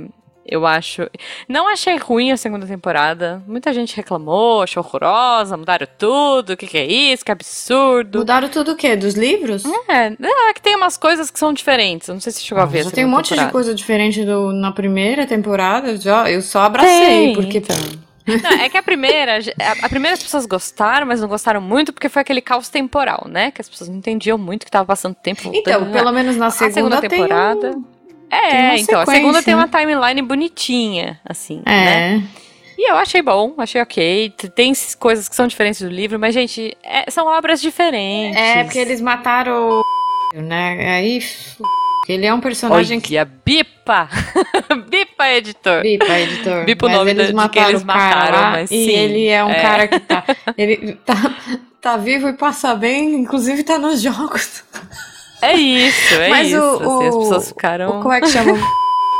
[0.49, 1.09] eu acho.
[1.47, 3.43] Não achei ruim a segunda temporada.
[3.45, 6.53] Muita gente reclamou, achou horrorosa, mudaram tudo.
[6.53, 7.25] O que, que é isso?
[7.25, 8.19] Que absurdo.
[8.19, 8.95] Mudaram tudo o quê?
[8.95, 9.63] Dos livros?
[9.89, 10.07] É,
[10.49, 12.07] é que tem umas coisas que são diferentes.
[12.07, 12.85] eu Não sei se chegou a ver.
[12.85, 13.51] Já tem um monte de temporada.
[13.51, 15.97] coisa diferente do, na primeira temporada.
[15.97, 17.57] Já, eu só abracei, Tem, porque.
[17.57, 17.75] então.
[18.27, 21.93] Não, é que a primeira, a, a primeira as pessoas gostaram, mas não gostaram muito
[21.93, 23.51] porque foi aquele caos temporal, né?
[23.51, 25.61] Que as pessoas não entendiam muito que tava passando tempo voltando.
[25.61, 27.71] Então, pelo menos na segunda, segunda tem temporada.
[27.71, 27.83] um-
[28.29, 29.61] É, então, a segunda tem né?
[29.61, 32.15] uma timeline bonitinha, assim, né?
[32.17, 32.21] É.
[32.77, 34.29] E eu achei bom, achei ok.
[34.53, 38.37] Tem coisas que são diferentes do livro, mas, gente, é- são obras diferentes.
[38.39, 39.83] É, porque eles mataram o.
[40.35, 40.95] Né?
[40.97, 41.23] Aí.
[42.07, 43.15] Ele é um personagem que.
[43.17, 44.09] Olha, bipa!
[45.17, 45.81] bipa, editor!
[45.81, 46.65] Bipa, editor.
[46.65, 49.49] Bipa o nome eles de quem eles mataram, lá, mas E sim, ele é um
[49.49, 49.61] é.
[49.61, 50.23] cara que tá.
[50.57, 51.15] Ele tá,
[51.81, 54.63] tá vivo e passa bem, inclusive tá nos jogos.
[55.41, 56.59] É isso, é Mas isso.
[56.59, 57.99] o, assim, as o- pessoas ficaram.
[57.99, 58.57] o- como é que chama?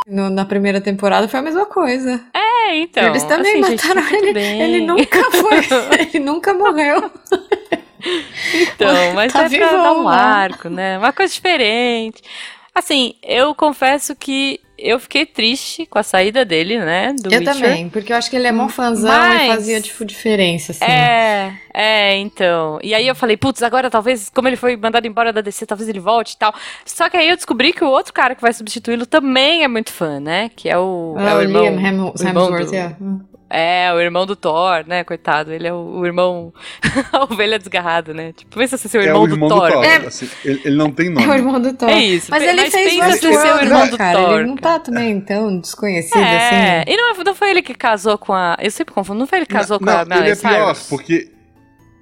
[0.08, 2.22] No- na primeira temporada foi a mesma coisa.
[2.34, 3.04] É, então.
[3.08, 4.40] Eles também assim, gente, mataram tudo ele.
[4.40, 5.60] Ele nunca foi.
[6.00, 7.12] ele nunca morreu.
[8.54, 10.16] Então, mas Tá é pra vivão dar um lá.
[10.16, 10.98] arco, né?
[10.98, 12.22] Uma coisa diferente.
[12.78, 17.12] Assim, eu confesso que eu fiquei triste com a saída dele, né?
[17.20, 17.56] Do eu Witcher.
[17.56, 20.86] também, porque eu acho que ele é mó fãzão Mas- e fazia, tipo, diferença, assim.
[20.86, 22.78] É, é, então.
[22.84, 25.90] E aí eu falei, putz, agora talvez, como ele foi mandado embora da DC, talvez
[25.90, 26.54] ele volte e tal.
[26.86, 29.92] Só que aí eu descobri que o outro cara que vai substituí-lo também é muito
[29.92, 30.52] fã, né?
[30.56, 32.96] Que é o, é Ah, o o irmão, Liam Hemsworth, é.
[33.50, 35.04] É, o irmão do Thor, né?
[35.06, 36.54] Coitado, ele é o, o irmão.
[37.14, 38.34] a ovelha desgarrada, né?
[38.34, 39.84] Tipo, pensa se ser o irmão, é o irmão do Thor.
[39.86, 39.96] É.
[40.08, 41.34] assim, ele, ele não tem É o nome.
[41.34, 41.90] irmão do Thor.
[41.90, 42.28] É isso.
[42.30, 44.20] Mas ele mas fez pensa se ser o irmão né, do cara?
[44.20, 44.40] Thor.
[44.40, 46.92] Ele não tá também tão desconhecido É, assim.
[46.92, 48.58] e não, não foi ele que casou com a.
[48.60, 50.36] Eu sempre confundo, não foi ele que casou não, com a não, ele Miley é
[50.36, 50.90] pior, Cyrus?
[50.90, 51.32] porque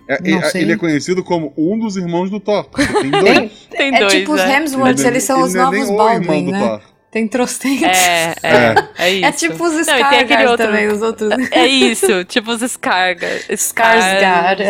[0.10, 0.62] é- é- sei.
[0.63, 2.63] ele é conhecido como um dos irmãos do Thor.
[2.65, 3.51] Tem dois.
[3.69, 4.58] Tem É dois, tipo os né?
[4.58, 6.79] Hemsworths, Ele- eles são ele os é novos Baldwin, irmão do né?
[7.15, 7.82] Tem trocentos.
[7.88, 8.75] É, é,
[9.06, 9.25] é isso.
[9.25, 11.32] É tipo os Não, e tem aquele outro- também, os outros.
[11.49, 13.25] É isso, tipo os Skarga.
[13.49, 14.62] Skarsgård.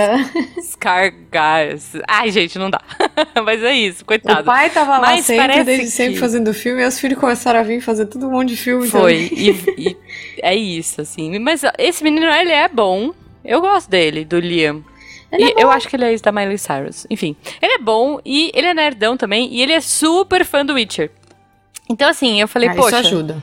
[0.60, 1.94] Skargas.
[2.08, 2.80] Ai, gente, não dá.
[3.44, 4.44] Mas é isso, O coitado.
[4.44, 7.64] pai tava lá Mas sempre, desde sempre que- fazendo filme, e os filhos começaram a
[7.64, 8.88] vir fazer todo um monte de filme.
[8.88, 9.28] Foi.
[9.34, 9.98] E, e
[10.44, 11.40] é isso, assim.
[11.40, 13.12] Mas esse menino, ele é bom.
[13.44, 14.84] Eu gosto dele, do Liam.
[15.32, 17.08] É eu acho que ele é ex da Miley Cyrus.
[17.10, 19.52] Enfim, ele é bom e ele é nerdão também.
[19.52, 21.10] E ele é super fã do Witcher.
[21.90, 23.42] Então, assim, eu falei, Ah, poxa, Isso ajuda.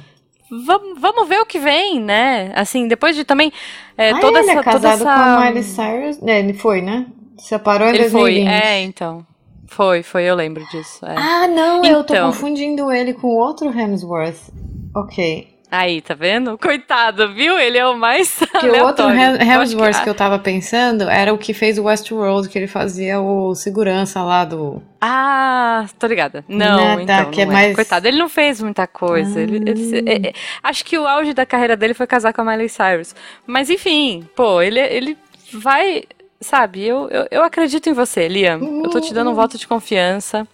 [0.67, 2.53] vamos, vamos ver o que vem, né?
[2.55, 3.53] Assim, depois de também
[3.97, 4.61] é, ah, toda ele essa.
[4.61, 5.05] é casado essa...
[5.05, 6.23] com a Miley Cyrus?
[6.23, 7.07] É, ele foi, né?
[7.39, 8.49] Separou em Ele foi, 2020.
[8.49, 9.27] é, então.
[9.67, 11.05] Foi, foi, eu lembro disso.
[11.07, 11.15] é.
[11.17, 12.27] Ah, não, eu tô Então.
[12.31, 14.51] confundindo ele com outro Hemsworth.
[14.95, 15.49] Ok.
[15.75, 16.59] Aí, tá vendo?
[16.59, 17.59] Coitado, viu?
[17.59, 18.39] Ele é o mais.
[18.53, 22.47] Porque o outro Hemsworth que, que- eu tava pensando era o que fez o Westworld,
[22.51, 24.83] que ele fazia o segurança lá do.
[25.01, 26.45] Ah, tô ligada.
[26.47, 27.31] Não, Né, tá, então.
[27.31, 27.55] que é não é.
[27.57, 29.41] mais- Coitado, ele não fez muita coisa.
[29.41, 30.33] Ele- ele- é- é-
[30.63, 33.15] acho que o auge da carreira dele foi casar com a Miley Cyrus.
[33.47, 35.17] Mas enfim, pô, ele, ele
[35.55, 36.05] vai.
[36.43, 38.83] Sabe, eu, eu, eu acredito em você, Liam.
[38.85, 40.47] Eu tô te dando um voto de confiança.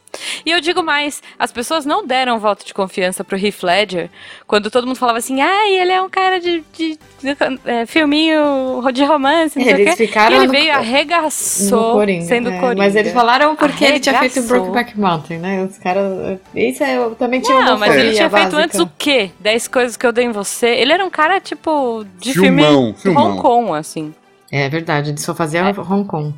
[0.44, 4.08] E eu digo mais, as pessoas não deram um voto de confiança pro Heath Ledger
[4.46, 8.82] quando todo mundo falava assim, ai, ele é um cara de, de, de, é, filminho
[8.92, 10.06] de romance, não sei o Eles quê.
[10.06, 12.24] ficaram e ele no- veio arregaçou Coringa.
[12.24, 12.76] sendo é, Coringa.
[12.82, 14.60] Mas eles falaram porque ele tinha feito o Arregaçou.
[14.72, 15.64] Brokeback Mountain, né?
[15.64, 16.38] Os caras.
[16.54, 18.62] Isso é, eu também tinha Não, mas ele tinha feito básica.
[18.62, 19.30] antes o quê?
[19.40, 20.68] 10 coisas que eu dei em você.
[20.68, 23.32] Ele era um cara, tipo, de Filmão, filme filmão.
[23.32, 24.14] Hong Kong, assim.
[24.50, 26.34] É verdade, ele só fazia Hong Kong.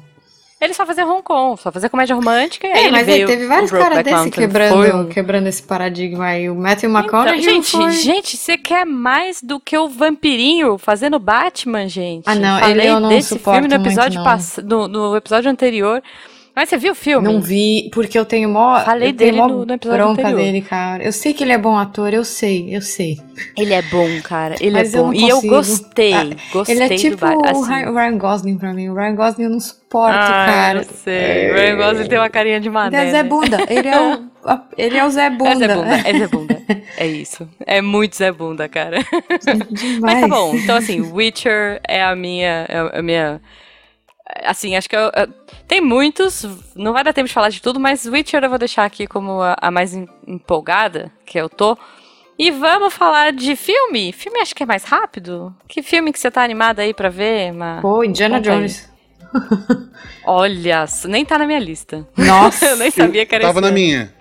[0.61, 2.66] Ele só fazia Hong Kong, só fazia comédia romântica.
[2.66, 4.31] E É, ele mas aí teve vários caras desse Mountain.
[4.31, 6.51] quebrando, um- quebrando esse paradigma aí.
[6.51, 7.90] O Matthew Então, McConaughey gente, foi...
[7.92, 12.25] gente, você quer mais do que o vampirinho fazendo Batman, gente?
[12.27, 14.59] Ah, não, Falei ele eu não desse suporto filme no episódio muito, pass...
[14.62, 16.03] no, no episódio anterior.
[16.54, 17.26] Mas você viu o filme?
[17.32, 18.80] Não vi, porque eu tenho mó.
[18.80, 20.40] Falei eu tenho dele mó no- no episódio bronca anterior.
[20.40, 21.02] dele, cara.
[21.04, 23.18] Eu sei que ele é bom ator, eu sei, eu sei.
[23.56, 24.56] Ele é bom, cara.
[24.60, 25.06] Ele Mas é eu bom.
[25.08, 26.12] não E eu gostei.
[26.12, 27.42] Ah, gostei ele é do tipo Batman.
[27.42, 28.88] o Assim, Ryan Ryan Gosling pra mim.
[28.88, 30.78] O Ryan Gosling eu não suporto, ah, cara.
[30.80, 31.50] eu sei.
[31.50, 33.06] O Ryan Gosling tem uma carinha de Ele mané.
[33.06, 33.28] é Zé né?
[33.28, 33.58] Bunda.
[33.68, 34.30] Ele é o,
[34.76, 35.50] ele é o Zé Bunda.
[35.52, 36.62] É Zé Bunda, é Zé Bunda.
[36.98, 37.48] É isso.
[37.66, 38.98] É muito Zé Bunda, cara.
[39.70, 40.00] Demais.
[40.00, 40.54] Mas tá bom.
[40.54, 42.66] Então, assim, Witcher é a minha.
[42.68, 43.40] É a minha.
[44.44, 45.28] Assim, acho que eu, eu-
[45.68, 46.46] tem muitos.
[46.74, 49.40] Não vai dar tempo de falar de tudo, mas Witcher eu vou deixar aqui como
[49.42, 51.76] a, a mais em- empolgada que eu tô.
[52.38, 54.12] E vamos falar de filme?
[54.12, 55.54] Filme acho que é mais rápido.
[55.68, 57.80] Que filme que você tá animada aí pra ver, Ma?
[57.82, 58.56] Pô, Indiana Conta aí.
[58.56, 58.90] Jones.
[60.24, 62.06] Olha, nem tá na minha lista.
[62.16, 62.64] Nossa.
[62.70, 64.12] eu nem sabia que era Tava esse na minha.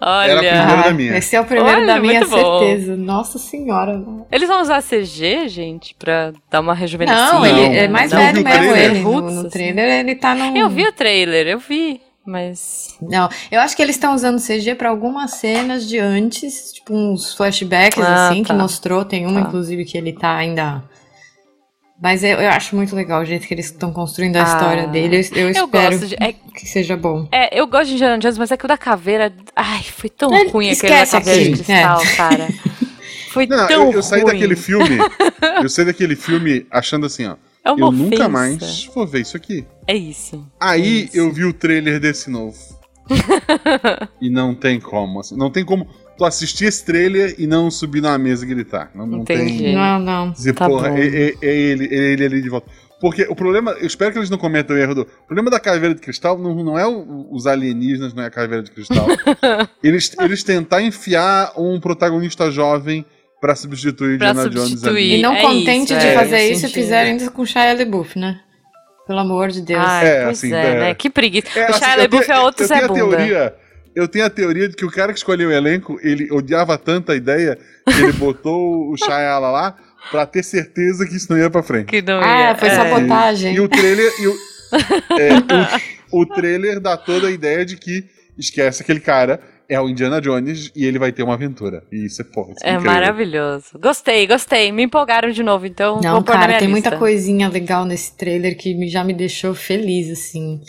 [0.00, 0.30] Olha.
[0.30, 1.16] Era a primeira da minha.
[1.18, 2.58] Esse é o primeiro Olha, da minha muito bom.
[2.60, 2.96] certeza.
[2.96, 4.02] Nossa senhora.
[4.30, 7.32] Eles vão usar CG, gente, pra dar uma rejuvenescida?
[7.32, 8.90] Não, ele é mais não velho o mesmo, trailer?
[8.90, 9.00] ele.
[9.00, 9.48] No, no assim.
[9.50, 10.56] trailer ele tá num.
[10.56, 12.96] Eu vi o trailer, eu vi, mas.
[13.02, 17.34] Não, eu acho que eles estão usando CG pra algumas cenas de antes, tipo uns
[17.34, 18.54] flashbacks Ah, assim, tá.
[18.54, 19.04] que mostrou.
[19.04, 19.48] Tem uma, Tá.
[19.48, 20.82] inclusive, que ele tá ainda.
[22.00, 24.54] Mas eu, eu acho muito legal o jeito que eles estão construindo a Ah.
[24.54, 25.16] história dele.
[25.16, 26.14] Eu, eu Eu espero gosto de.
[26.20, 27.26] É, que seja bom.
[27.32, 29.32] é, eu gosto de Indiana Jones, mas é que o da caveira.
[29.56, 32.48] Ai, foi tão É, ruim aquele da esquece caveira de aquele, cristal, cara.
[33.30, 34.32] Foi Não, tão eu, eu saí ruim.
[34.32, 34.96] daquele filme.
[35.62, 37.36] Eu saí daquele filme achando assim, ó.
[37.64, 38.02] É uma eu ofensa.
[38.04, 39.66] nunca mais vou ver isso aqui.
[39.86, 40.46] É isso.
[40.58, 41.16] Aí Isso.
[41.16, 42.56] eu vi o trailer desse novo.
[44.20, 45.20] e não tem como.
[45.20, 45.86] assim, não tem como
[46.18, 48.90] tu assistir esse trailer e não subir na mesa e gritar.
[48.94, 49.58] Não, não Entendi.
[49.62, 49.74] tem.
[49.74, 50.30] Não, não.
[50.32, 50.96] Dizer, Tá porra, bom.
[50.98, 52.68] é, é- é ele, é ele ali de volta.
[53.00, 55.02] Porque o problema, eu espero que eles não cometam o erro do.
[55.02, 58.30] O problema da caveira de cristal não, não é o- os alienígenas, não é a
[58.30, 59.06] caveira de cristal.
[59.82, 63.06] eles, eles tentar enfiar um protagonista jovem
[63.40, 64.96] pra substituir Pra Indiana Jones substituir.
[65.12, 65.18] ali.
[65.18, 66.74] E não É contente isso, de é, fazer isso, senti.
[66.74, 68.40] fizeram ainda com Shia LaBeouf, né?
[69.06, 69.80] Pelo amor de Deus.
[69.86, 70.80] Ai, É, pois assim, é, é.
[70.80, 70.94] né?
[70.94, 71.48] Que preguiça.
[71.56, 72.94] É, o assim, Shia LaBeouf é outro Zé Bunda.
[72.94, 73.54] teoria,
[73.98, 77.10] Eu tenho a teoria de que o cara que escolheu o elenco, ele odiava tanto
[77.10, 79.76] a ideia que ele botou o Shyala lá
[80.10, 81.86] pra ter certeza que isso não ia pra frente.
[81.86, 82.54] Que não Ah, ia.
[82.56, 82.74] foi é.
[82.74, 83.54] sabotagem.
[83.54, 84.12] E o trailer.
[84.20, 84.34] e o,
[85.18, 85.30] é,
[86.12, 88.04] o, o trailer dá toda a ideia de que
[88.38, 91.82] esquece aquele cara, é o Indiana Jones e ele vai ter uma aventura.
[91.92, 92.52] E isso é porra.
[92.52, 92.92] isso É incrível.
[92.92, 93.78] maravilhoso.
[93.80, 94.70] Gostei, gostei.
[94.72, 96.88] Me empolgaram de novo, então Não, vou pôr na cara, minha tem lista.
[96.90, 100.60] muita coisinha legal nesse trailer que me- já me deixou feliz, assim.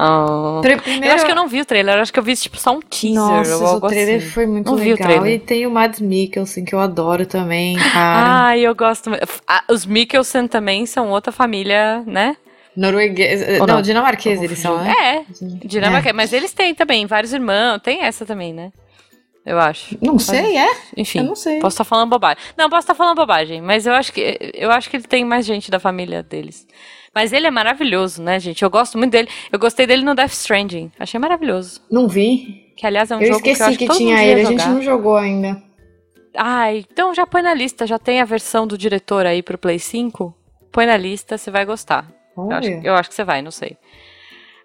[0.00, 0.60] Oh.
[0.62, 2.36] Pri- Primeiro, Eu acho que eu não vi o trailer, eu acho que eu vi
[2.36, 4.30] tipo só um teaser Nossa, o trailer assim.
[4.30, 5.26] foi muito Não legal.
[5.26, 8.44] E tem o Mads Mikkelsen, que eu adoro também, cara.
[8.46, 9.10] Ai, eu gosto.
[9.46, 12.36] Ah, Os Mikkelsen também são outra família, né?
[12.76, 13.60] Norueguês.
[13.60, 13.82] Ou Não, não?
[13.82, 14.94] dinamarquês eles são, né?
[15.00, 15.24] É,
[15.64, 16.12] Dinamarca.
[16.12, 17.80] Mas eles têm também vários irmãos.
[17.82, 18.70] Tem essa também, né?
[19.44, 19.96] Eu acho.
[20.00, 20.68] Não sei, é?
[20.96, 21.18] Enfim.
[21.20, 21.58] Eu não sei.
[21.58, 22.36] Posso estar falando bobagem.
[22.56, 25.44] Não, posso estar falando bobagem, mas eu acho que eu acho que ele tem mais
[25.44, 26.66] gente da família deles.
[27.18, 28.62] Mas ele é maravilhoso, né, gente?
[28.62, 29.28] Eu gosto muito dele.
[29.50, 30.92] Eu gostei dele no Death Stranding.
[30.96, 31.80] Achei maravilhoso.
[31.90, 32.72] Não vi.
[32.76, 34.68] Que aliás é um eu jogo que eu esqueci que, que, tinha ele, a gente
[34.68, 35.60] não jogou ainda.
[36.36, 39.80] Ai, então já põe na lista, já tem a versão do diretor aí pro Play
[39.80, 40.32] 5.
[40.70, 42.08] Põe na lista, você vai gostar.
[42.36, 43.76] Eu acho, eu acho que você vai, não sei.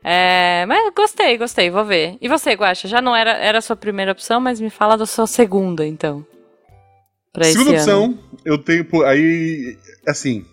[0.04, 2.20] É, mas gostei, gostei, vou ver.
[2.22, 2.88] E você, Guaxa?
[2.88, 6.24] Já não era, era a sua primeira opção, mas me fala da sua segunda, então.
[7.34, 8.12] Pra Segunda esse ano.
[8.12, 8.86] opção, eu tenho.
[9.08, 9.76] Aí.
[10.08, 10.46] Assim.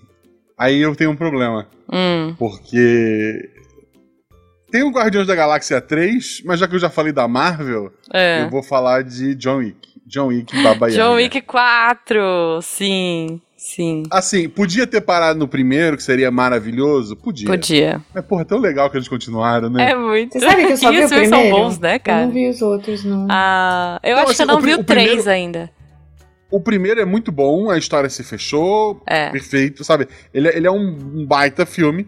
[0.61, 1.67] Aí eu tenho um problema.
[1.91, 3.49] Hum, Porque.
[4.71, 8.43] Tem o Guardiões da Galáxia 3, mas já que eu já falei da Marvel, é.
[8.45, 9.89] eu vou falar de John Wick.
[10.07, 11.03] John Wick Baba Yaga.
[11.03, 14.03] John Wick 4, sim, sim.
[14.13, 17.17] Assim, podia ter parado no primeiro, que seria maravilhoso?
[17.17, 17.49] Podia.
[17.49, 18.01] Podia.
[18.15, 19.91] Mas, porra, é tão legal que eles continuaram, né?
[19.91, 20.35] É muito.
[20.39, 21.57] Você sabe que eu só E vi o os filmes primeiro?
[21.57, 22.27] são bons, né, Eu cara?
[22.27, 23.27] não vi os outros, não.
[23.29, 25.71] Ah, eu Não, acho assim, que eu não o vi o o primeiro- 3 ainda.
[26.51, 29.31] O primeiro é muito bom, a história se fechou, É.
[29.31, 30.09] perfeito, sabe?
[30.35, 32.07] Ele, é- ele é um, um baita filme.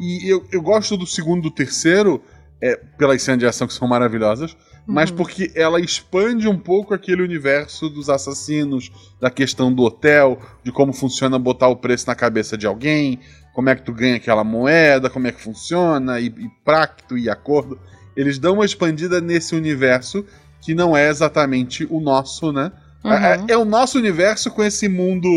[0.00, 2.22] E eu, eu gosto do segundo e do terceiro,
[2.60, 5.16] é, pelas cenas de ação que são maravilhosas, mas Uhum.
[5.16, 10.92] porque ela expande um pouco aquele universo dos assassinos, da questão do hotel, de como
[10.92, 13.20] funciona botar o preço na cabeça de alguém,
[13.54, 17.28] como é que tu ganha aquela moeda, como é que funciona, e, e pacto e
[17.28, 17.78] acordo.
[18.16, 20.24] Eles dão uma expandida nesse universo
[20.60, 22.72] que não é exatamente o nosso, né?
[23.04, 23.12] Uhum.
[23.12, 25.28] É, é o nosso universo com esse mundo,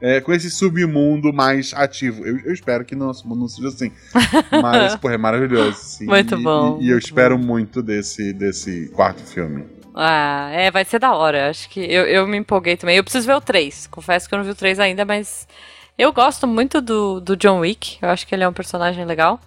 [0.00, 2.24] é, com esse submundo mais ativo.
[2.26, 3.92] Eu, eu espero que nosso mundo não seja assim.
[4.62, 5.76] Mas, pô, é maravilhoso.
[5.78, 6.06] sim.
[6.06, 9.64] Muito E- bom, E, e eu espero muito desse, desse quarto filme.
[9.94, 11.50] Ah, é, vai ser da hora.
[11.50, 12.96] Acho que eu, eu me empolguei também.
[12.96, 13.86] Eu preciso ver o 3.
[13.88, 15.46] Confesso que eu não vi o 3 ainda, mas
[15.98, 17.98] eu gosto muito do, do John Wick.
[18.00, 19.38] Eu acho que ele é um personagem legal.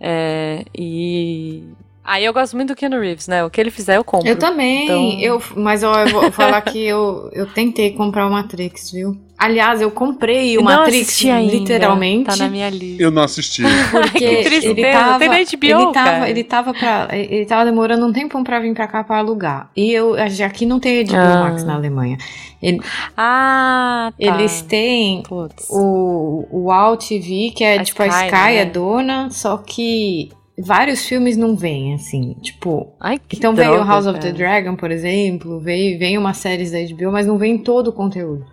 [0.00, 1.68] É, e.
[2.10, 3.44] Aí eu gosto muito do Keanu Reeves, né?
[3.44, 4.28] O que ele fizer eu compro.
[4.28, 8.30] Eu também, Então- eu, mas ó, eu vou falar que eu, eu tentei comprar o
[8.32, 9.16] Matrix, viu?
[9.38, 12.24] Aliás, eu comprei o Eu Matrix assisti ainda, literalmente.
[12.26, 13.00] Tá na minha lista.
[13.00, 13.62] Eu não assisti.
[13.92, 16.30] Porque que tristeza, ele tava, tem na HBO, ele tava, cara.
[16.30, 19.70] ele tava pra, ele tava demorando um tempão pra vir pra cá pra alugar.
[19.76, 21.40] E eu, aqui não tem HBO Ah.
[21.48, 22.18] Max na Alemanha.
[22.60, 22.80] Ele-
[23.16, 24.14] Ah, tá.
[24.18, 25.68] Eles têm Putz.
[25.70, 28.56] o, o All TV, que é A tipo a Sky, Sky né?
[28.56, 32.92] é dona, só que vários filmes não vêm, assim, tipo...
[33.00, 34.34] Ai, que Então veio droga, House of the cara.
[34.34, 38.44] Dragon, por exemplo, veio, vem umas séries da HBO, mas não vem todo o conteúdo.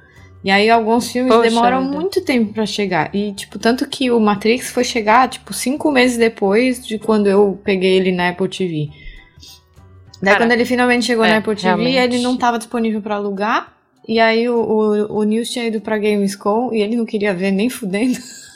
[0.43, 1.93] E aí alguns filmes Poxa demoram vida.
[1.93, 3.13] muito tempo pra chegar.
[3.13, 7.59] E, tipo, tanto que o Matrix foi chegar, tipo, cinco meses depois de quando eu
[7.63, 8.89] peguei ele na Apple TV.
[10.21, 11.97] Daí Cara, quando ele finalmente chegou é, na Apple TV, realmente.
[11.97, 13.73] ele não tava disponível pra alugar.
[14.07, 17.51] E aí o, o, o News tinha ido pra Gamescom e ele não queria ver
[17.51, 18.17] nem fudendo.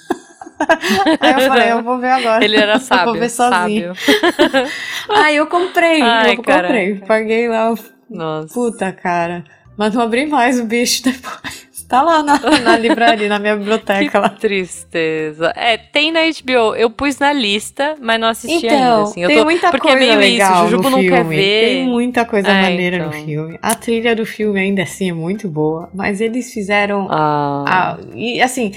[1.19, 2.43] aí eu falei, eu vou ver agora.
[2.43, 3.05] Ele era Eu sábio.
[3.05, 3.93] vou ver sozinho.
[3.95, 4.67] sábio.
[5.09, 6.55] Aí eu comprei, Ai, eu comprei.
[6.95, 7.05] caraca.
[7.07, 7.73] Paguei lá,
[8.09, 8.53] Nossa.
[8.53, 9.43] puta cara.
[9.77, 11.71] Mas não abri mais o bicho depois.
[11.87, 14.29] Tá lá na, na livraria, na minha biblioteca lá.
[14.29, 15.51] Que tristeza.
[15.57, 16.73] É, tem na HBO.
[16.73, 18.75] Eu pus na lista, mas não assisti ainda.
[18.77, 19.21] Então, Assim.
[19.23, 20.61] Eu tem tô- muita porque é coisa meio legal isso.
[20.63, 21.17] O Jujubo no não filme.
[21.17, 21.65] quer ver.
[21.65, 23.25] Tem muita coisa É, maneira no então.
[23.25, 23.59] filme.
[23.61, 28.41] A trilha do filme ainda assim é muito boa, mas eles fizeram Ah, a- e
[28.41, 28.71] assim,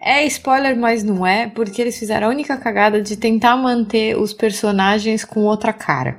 [0.00, 4.32] é spoiler, mas não é, porque eles fizeram a única cagada de tentar manter os
[4.32, 6.18] personagens com outra cara.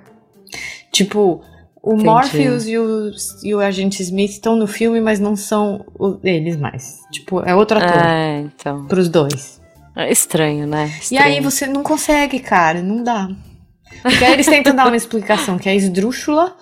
[0.91, 1.41] Tipo,
[1.81, 2.05] o Entendi.
[2.05, 3.11] Morpheus e o,
[3.43, 6.99] e o Agente Smith estão no filme, mas não são o- eles mais.
[7.11, 8.01] Tipo, é outro ator.
[8.05, 8.85] é, então.
[8.87, 9.61] Pros dois.
[9.95, 10.85] É estranho, né?
[10.87, 11.23] E Estranho.
[11.23, 13.29] aí você não consegue, cara, não dá.
[14.01, 16.55] Porque aí eles tentam dar uma explicação que é esdrúxula,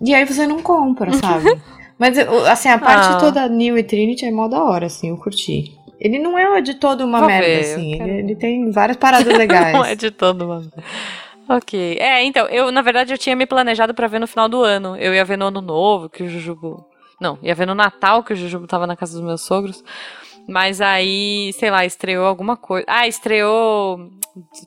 [0.00, 1.60] e aí você não compra, sabe?
[1.98, 2.16] Mas,
[2.48, 3.16] assim, a parte Ah.
[3.18, 5.73] toda New e Trinity é mó da hora, assim, eu curti.
[6.04, 7.96] Ele não é de todo uma Vou merda, ver, assim.
[7.96, 9.72] quero Ele, ele tem várias paradas legais.
[9.72, 10.70] Não é de todo, mano.
[11.48, 11.96] Ok.
[11.98, 14.96] É, então, eu, na verdade, eu tinha me planejado pra ver no final do ano.
[14.98, 16.86] Eu ia ver no ano novo, que o Jujubo.
[17.18, 19.82] Não, ia ver no Natal, que o Jujubo tava na casa dos meus sogros.
[20.46, 22.84] Mas aí, sei lá, estreou alguma coisa.
[22.86, 24.10] Ah, estreou,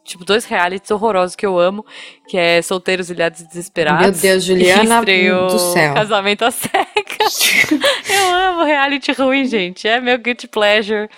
[0.03, 1.85] tipo, dois realities horrorosos que eu amo,
[2.27, 4.01] que é Solteiros, Ilhados e Desesperados.
[4.01, 5.93] Meu Deus, Juliana do céu.
[5.93, 7.71] Casamento às Cegas.
[8.09, 9.87] eu amo reality ruim, gente.
[9.87, 11.09] É meu guilty pleasure.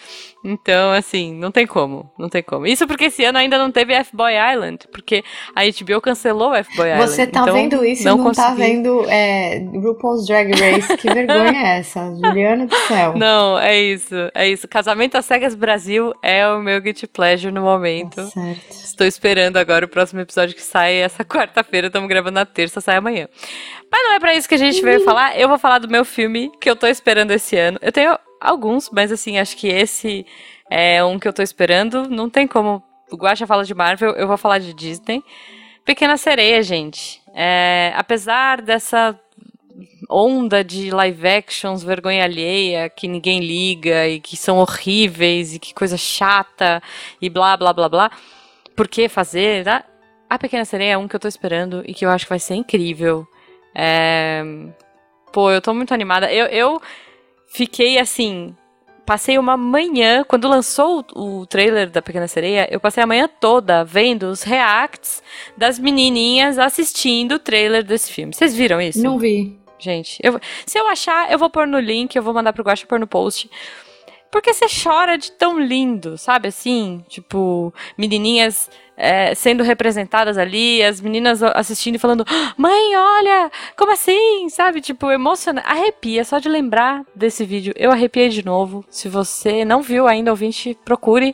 [0.43, 2.09] Então, assim, não tem como.
[2.17, 2.65] Não tem como.
[2.65, 5.23] Isso porque esse ano ainda não teve F-Boy Island, porque
[5.53, 7.11] a HBO cancelou F-Boy Island.
[7.11, 8.61] Você tá então vendo isso não e não tá consegui.
[8.61, 10.97] vendo é, RuPaul's Drag Race.
[10.97, 11.99] Que vergonha é essa?
[12.15, 13.17] Juliana do céu.
[13.17, 14.67] Não, é isso, é isso.
[14.67, 18.15] Casamento às Cegas Brasil é o meu guilty pleasure no momento.
[18.15, 18.71] Tá certo.
[18.71, 21.87] Estou esperando agora o próximo episódio que sai essa quarta-feira.
[21.87, 23.27] Estamos gravando na terça, sai amanhã.
[23.91, 25.37] Mas não é pra isso que a gente veio falar.
[25.37, 27.77] Eu vou falar do meu filme que eu tô esperando esse ano.
[27.81, 30.25] Eu tenho alguns, mas assim, acho que esse
[30.69, 32.09] é um que eu tô esperando.
[32.09, 32.83] Não tem como.
[33.11, 35.23] O Guacha fala de Marvel, eu vou falar de Disney.
[35.83, 37.21] Pequena Sereia, gente.
[37.33, 39.19] É, apesar dessa
[40.09, 45.73] onda de live actions, vergonha alheia, que ninguém liga e que são horríveis e que
[45.73, 46.81] coisa chata
[47.21, 48.11] e blá blá blá blá.
[48.75, 49.63] Por que fazer?
[49.63, 49.83] tá?
[50.29, 52.39] A Pequena Sereia é um que eu tô esperando e que eu acho que vai
[52.39, 53.27] ser incrível.
[53.73, 54.43] É,
[55.31, 56.31] Pô, eu tô muito animada.
[56.31, 56.81] Eu, eu
[57.49, 58.55] fiquei assim.
[59.05, 63.27] Passei uma manhã, quando lançou o, o trailer da Pequena Sereia, eu passei a manhã
[63.27, 65.23] toda vendo os reacts
[65.57, 68.33] das menininhas assistindo o trailer desse filme.
[68.33, 69.01] Vocês viram isso?
[69.01, 69.59] Não vi.
[69.79, 72.85] Gente, eu, se eu achar, eu vou pôr no link, eu vou mandar pro Guacha
[72.85, 73.49] pôr no post.
[74.31, 77.03] Porque você chora de tão lindo, sabe assim?
[77.07, 78.69] Tipo, menininhas
[79.01, 84.49] é, sendo representadas ali, as meninas assistindo e falando: "Ah, Mãe, olha, como assim?
[84.49, 84.81] Sabe?
[84.81, 85.65] Tipo, emocionante.
[85.67, 87.73] Arrepia, só de lembrar desse vídeo.
[87.77, 88.83] Eu arrepiei de novo.
[88.89, 91.33] Se você não viu ainda, ouvinte, procure.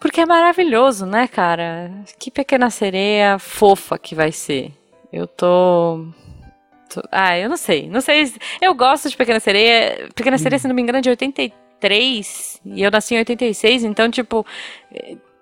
[0.00, 1.90] Porque é maravilhoso, né, cara?
[2.18, 4.72] Que pequena sereia fofa que vai ser.
[5.12, 6.06] Eu tô.
[7.10, 7.88] Ah, eu não sei.
[7.88, 8.26] Não sei.
[8.26, 10.08] se- Eu gosto de Pequena Sereia.
[10.14, 12.60] Pequena Sereia, se não me engano, é de 83.
[12.64, 14.46] E eu nasci em 86, então, tipo.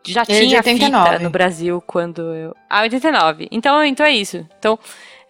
[0.07, 1.11] Já Ele é tinha 89.
[1.11, 2.55] fita no Brasil quando eu.
[2.69, 3.49] Ah, 89.
[3.51, 4.47] Então, então é isso.
[4.59, 4.79] Então.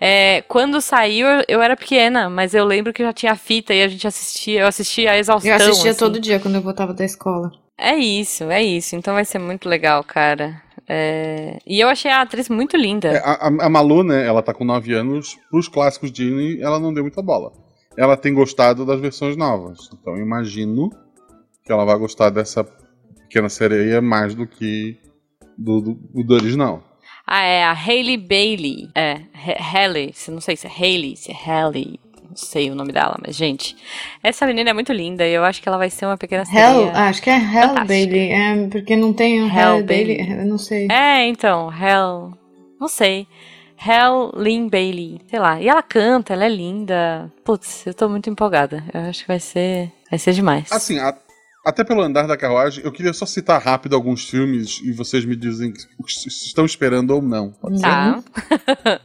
[0.01, 3.89] é, quando saiu, eu, era pequena, mas eu lembro que já tinha fita e a
[3.89, 5.51] gente assistia, eu assistia a exaustão.
[5.51, 5.99] Eu assistia assim.
[6.01, 7.51] todo dia quando eu voltava da escola.
[7.79, 8.97] É isso, é isso.
[8.97, 10.61] Então vai ser muito legal, cara.
[10.89, 13.09] É, E eu achei a atriz muito linda.
[13.13, 16.93] É, a, a- Malu, né, ela tá com 9 anos, pros clássicos Disney, ela não
[16.93, 17.53] deu muita bola.
[17.97, 19.89] Ela tem gostado das versões novas.
[19.93, 20.91] Então eu imagino
[21.65, 22.67] que ela vai gostar dessa
[23.33, 24.97] pequena sereia mais do que
[25.57, 26.83] do, do, do original.
[27.27, 28.89] Ah, é a Hailey Bailey.
[28.95, 30.11] É, H- Hailey.
[30.13, 31.99] se- Não sei se é Hailey, se é Hailey.
[32.35, 33.77] sei o nome dela, mas, gente,
[34.23, 36.87] essa menina é muito linda e eu acho que ela vai ser uma pequena Hell,
[36.87, 36.93] sereia.
[36.93, 37.75] acho que é Hell.
[37.87, 40.41] Bailey, é, porque não tem o Hell Hell Bailey, Bailey.
[40.41, 40.89] eu não sei.
[40.91, 42.33] É, então, Hell.
[42.81, 43.27] Não sei.
[43.87, 45.21] Hell Lynn Bailey.
[45.29, 45.61] Sei lá.
[45.61, 47.31] E ela canta, ela é linda.
[47.45, 48.83] Putz, eu tô muito empolgada.
[48.95, 49.91] Eu acho que vai ser.
[50.11, 50.71] Vai ser demais.
[50.73, 51.17] Assim, a-
[51.65, 55.37] até pelo andar da carruagem, eu queria só citar rápido alguns filmes e vocês me
[55.37, 55.73] dizem
[56.07, 57.53] se estão esperando ou não.
[57.53, 57.83] Pode ser?
[57.83, 58.23] Tá.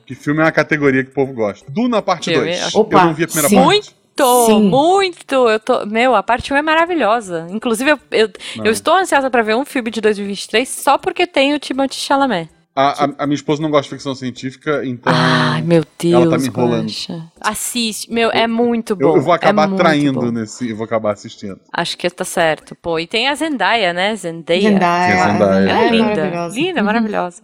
[0.06, 1.70] Que filme é uma categoria que o povo gosta.
[1.70, 2.76] Duna parte Filme, 2.
[2.76, 3.56] Opa, eu não vi a primeira sim.
[3.56, 3.96] parte.
[4.18, 4.70] Muito, Sim.
[4.70, 5.50] muito.
[5.50, 7.48] Eu tô, meu, a parte 1 é maravilhosa.
[7.52, 8.32] Inclusive, eu, eu,
[8.64, 12.50] eu estou ansiosa pra ver um filme de 2023 só porque tem o Timothée Chalamet.
[12.80, 15.12] A, a- a minha esposa não gosta de ficção científica, então.
[15.16, 16.84] Ai, meu Deus, ela tá me enrolando.
[16.86, 17.24] Guaxa.
[17.42, 18.12] Assiste.
[18.14, 19.10] Meu, é muito bom.
[19.10, 20.32] eu, eu vou acabar é traindo bom.
[20.32, 20.70] nesse.
[20.70, 21.60] Eu vou acabar assistindo.
[21.74, 22.76] Acho que tá certo.
[22.76, 24.16] Pô, e tem a Zendaya, né?
[24.16, 24.62] Zendaya.
[24.62, 25.70] Zendaya, Sim, Zendaya.
[25.72, 26.56] Ela é linda, maravilhosa.
[26.56, 26.86] linda, Uhum.
[26.86, 27.44] maravilhosa.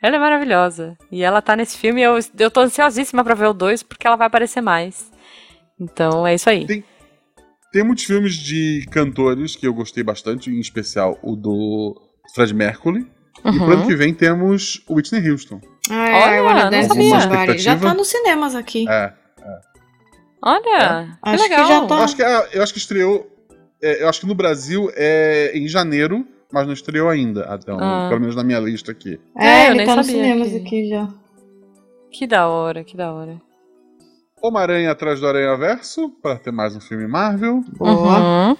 [0.00, 0.96] Ela é maravilhosa.
[1.10, 4.14] E ela tá nesse filme eu, eu tô ansiosíssima pra ver o 2 porque ela
[4.14, 5.10] vai aparecer mais.
[5.80, 6.66] Então é isso aí.
[6.66, 6.84] Tem-
[7.72, 12.00] Tem muitos filmes de cantores que eu gostei bastante, em especial o do
[12.32, 13.06] Fred Mercury.
[13.44, 13.86] E pro ano Uhum.
[13.86, 15.60] que vem temos o Whitney Houston.
[15.90, 17.58] Ai, Olha, I Wanna não sabia.
[17.58, 18.88] Já tá nos cinemas aqui.
[18.88, 19.12] É.
[20.42, 21.66] Olha, que Acho que legal.
[21.68, 21.98] já Eu tá.
[22.04, 23.26] acho que, é- eu acho que estreou.
[23.82, 27.44] é, eu acho que no Brasil é em janeiro, mas não estreou ainda.
[27.44, 28.06] Até, um- Ah.
[28.08, 29.18] Pelo menos na minha lista aqui.
[29.36, 31.08] É, É, eu ele nem tá nos cinemas que- aqui já.
[32.10, 33.40] Que da hora, que da hora.
[34.40, 37.64] Homem-Aranha atrás do Aranha Verso, pra ter mais um filme Marvel.
[37.76, 38.48] Boa.
[38.50, 38.56] Uhum.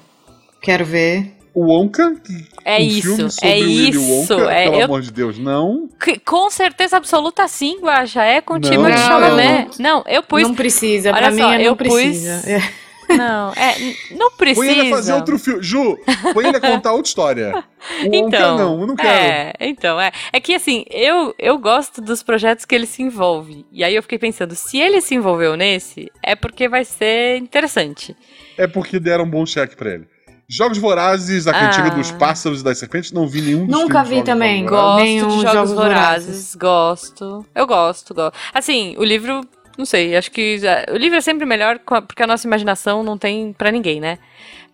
[0.61, 1.37] Quero ver.
[1.59, 4.01] O Wonka, que É um isso, filme sobre é isso.
[4.35, 5.89] Wonka, é, pelo eu- amor de Deus, não.
[6.03, 8.23] que- com certeza absoluta sim, Guaxa.
[8.23, 9.83] É com o Não, Timothée não, Chalamet.
[9.83, 10.43] Não, eu pus.
[10.43, 12.43] Não precisa, Olha pra só, mim é eu não pus- precisa.
[12.51, 12.89] É.
[13.17, 13.75] Não, é,
[14.11, 14.67] não precisa.
[14.67, 15.63] Põe ele a fazer outro filme.
[15.63, 15.99] Ju,
[16.35, 17.53] põe ele a contar outra história.
[18.03, 19.09] O Wonka Então, não, eu não quero.
[19.09, 20.11] É, então, é.
[20.33, 23.65] É que assim, eu, eu gosto dos projetos que ele se envolve.
[23.73, 28.15] E aí eu fiquei pensando, se ele se envolveu nesse, é porque vai ser interessante.
[28.59, 30.07] É porque deram um bom cheque pra ele.
[30.51, 31.55] Jogos Vorazes, a Ah.
[31.61, 34.65] cantiga dos pássaros e das serpentes, não vi nenhum dos Nunca vi também.
[34.65, 36.55] Gosto Nenhum de Jogos, Jogos Vorazes, Vorazes.
[36.55, 37.47] gosto.
[37.55, 38.35] Eu gosto, gosto.
[38.55, 39.43] Assim, o livro,
[39.77, 43.19] não sei, acho que é, o livro é sempre melhor porque a nossa imaginação não
[43.19, 44.19] tem pra ninguém, né?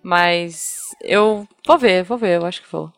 [0.01, 2.93] Mas eu vou ver, vou ver, eu acho que vou.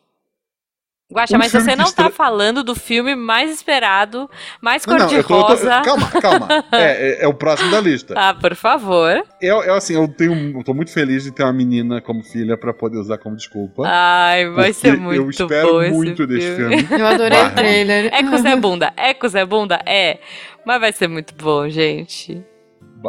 [1.09, 4.29] Guaxa, Um mas você não tá estre- falando do filme mais esperado,
[4.61, 5.79] mais cor-de-rosa.
[5.85, 6.47] Calma, calma.
[6.73, 8.13] É, é- é o próximo da lista.
[8.17, 9.23] Ah, por favor.
[9.41, 10.57] Eu, eu, assim, eu tenho.
[10.59, 13.83] Eu tô muito feliz de ter uma menina como filha pra poder usar como desculpa.
[13.85, 16.83] Ai, vai ser muito Eu espero bom esse muito desse filme.
[16.83, 17.01] filme.
[17.01, 17.51] Eu adorei Barra.
[17.51, 18.13] o trailer.
[18.13, 20.19] É Zé Bunda, é Zé Bunda, é.
[20.65, 22.43] Mas vai ser muito bom, gente.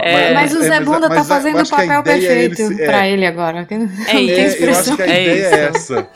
[0.01, 2.55] É, Mas o é, Zé Bunda mas tá eu fazendo o papel ideia é ele
[2.57, 3.67] perfeito é, pra ele agora.
[4.09, 4.59] É isso.
[4.59, 5.55] tem É, eu acho que a É ideia isso.
[5.55, 6.09] é essa.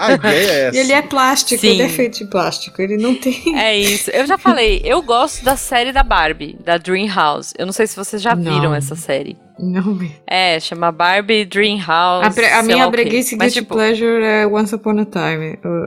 [0.00, 0.76] A ideia é essa.
[0.76, 1.68] E ele é plástico, Sim.
[1.68, 2.82] ele é feito de plástico.
[2.82, 3.42] Ele não tem.
[3.58, 4.10] É isso.
[4.10, 7.54] Eu já falei, eu gosto da série da Barbie, da Dream House.
[7.58, 8.52] Eu não sei se vocês já Não.
[8.54, 9.36] viram essa série.
[9.58, 10.14] Não me.
[10.26, 12.26] É, chama Barbie Dream House.
[12.26, 15.58] A, pre- a minha breguice guilty tipo, pleasure é Once Upon a Time.
[15.64, 15.86] Uh,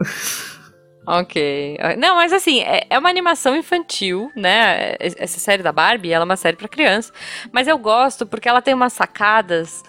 [1.10, 1.78] Ok.
[1.98, 4.94] Não, mas assim, é, é uma animação infantil, né?
[5.00, 7.14] Essa série da Barbie, ela é uma série pra criança.
[7.50, 9.84] Mas eu gosto porque ela tem umas sacadas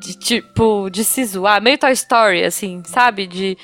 [0.00, 3.28] de tipo, de se zoar, meio Toy Story, assim, sabe?
[3.28, 3.56] De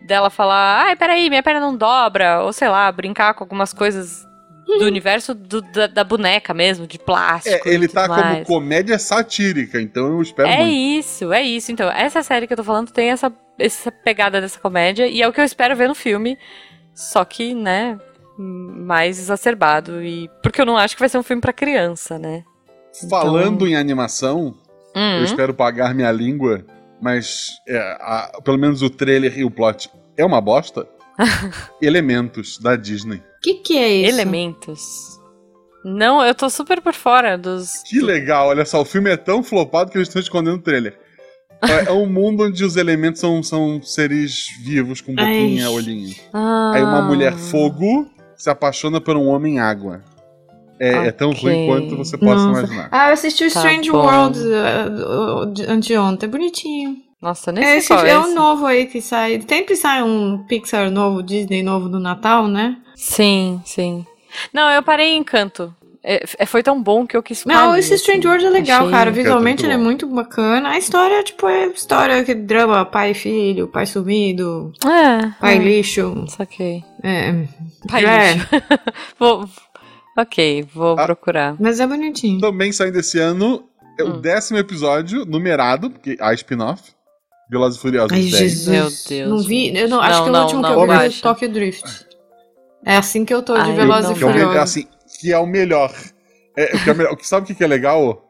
[0.00, 4.25] dela falar, ai, peraí, minha perna não dobra, ou sei lá, brincar com algumas coisas
[4.66, 7.68] do universo do- da, da boneca mesmo, de É, plástico.
[7.68, 8.46] ele e tá tudo como mais.
[8.46, 10.72] comédia satírica, então eu espero É muito.
[11.06, 11.70] isso, é isso.
[11.72, 15.28] Então, essa série que eu tô falando tem essa, essa pegada dessa comédia e é
[15.28, 16.36] o que eu espero ver no filme.
[16.94, 17.98] Só que, né,
[18.38, 20.02] mais exacerbado.
[20.02, 20.28] E.
[20.42, 22.42] Porque eu não acho que vai ser um filme pra criança, né?
[23.08, 24.54] Falando em animação,
[24.94, 25.18] Hum.
[25.18, 26.64] eu espero pagar minha língua,
[27.00, 30.86] mas é, a- pelo menos o trailer e o plot é uma bosta.
[31.80, 33.22] Elementos da Disney.
[33.46, 34.10] O que, que é isso?
[34.14, 35.20] Elementos.
[35.84, 37.82] Não, eu tô super por fora dos.
[37.88, 40.98] Que legal, olha só, o filme é tão flopado que eles estão escondendo o trailer.
[41.62, 45.72] É, é um mundo onde os elementos são, são seres vivos com boquinha, Ai.
[45.72, 46.14] olhinho.
[46.32, 46.72] Ah.
[46.74, 48.06] Aí uma mulher fogo
[48.36, 50.02] se apaixona por um homem água.
[50.78, 52.60] É, é tão ruim quanto você possa Nossa.
[52.60, 52.88] imaginar.
[52.92, 53.98] Ah, eu assisti o Tá Strange bom.
[54.04, 56.28] World uh, de- anteontem.
[56.28, 56.96] Bonitinho.
[57.20, 58.10] Nossa, nem É, sei esse, qual é.
[58.10, 58.34] é um esse.
[58.34, 59.42] novo aí que sai.
[59.48, 62.76] Sempre sai um Pixar novo, Disney novo do Natal, né?
[62.94, 64.04] Sim, sim.
[64.52, 65.74] Não, eu parei em Encanto.
[66.08, 68.28] É, é- foi tão bom que eu quis Não, esse Strange assim.
[68.28, 69.10] World é legal, Achei- cara.
[69.10, 70.68] É Visualmente ele é muito bacana.
[70.70, 75.58] A história, tipo, é história que drama, pai e filho, pai sumido, É, pai é,
[75.58, 76.24] lixo.
[76.28, 76.84] saquei.
[77.02, 77.32] É,
[77.90, 78.32] Pai É.
[78.34, 78.46] lixo.
[79.18, 79.48] vou,
[80.16, 81.06] ok, vou Ah.
[81.06, 81.56] procurar.
[81.58, 82.40] mas é bonitinho.
[82.40, 83.64] Também saindo esse ano
[83.98, 84.20] é o Hum.
[84.20, 86.94] décimo episódio, numerado, porque a spin-off.
[87.50, 88.30] Velozes e Furiosos Ai, 10.
[88.36, 88.66] Jesus.
[88.68, 88.88] Meu
[89.18, 89.30] Deus.
[89.30, 91.08] Não vi, eu não, acho Não, que o não, último que não, eu vi foi
[91.08, 92.06] o Tokyo Drift.
[92.84, 94.56] É assim que eu tô de Velozes e que é o, Furiosos.
[94.56, 94.86] assim,
[95.20, 95.92] que é o melhor.
[96.56, 97.16] É, o que é o melhor.
[97.22, 98.22] Sabe o que que é legal?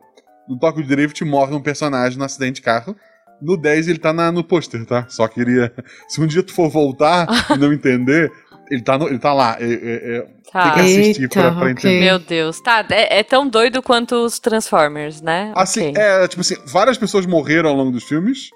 [0.49, 2.95] no Tokyo Drift morre um personagem no acidente de carro.
[3.43, 5.05] No 10 ele tá na- no pôster, tá?
[5.09, 5.73] Só queria.
[6.09, 8.31] Se um dia tu for voltar e não entender,
[8.71, 9.57] ele tá, no- ele tá lá.
[9.61, 10.63] É- é- é- Tá.
[10.63, 11.71] Tem que assistir Eita, pra, pra ok.
[11.73, 12.01] entender.
[12.01, 12.87] Meu Deus, tá.
[12.91, 15.53] É, é tão doido quanto os Transformers, né?
[15.57, 16.01] Assim, Ok.
[16.01, 18.51] é, tipo assim, várias pessoas morreram ao longo dos filmes.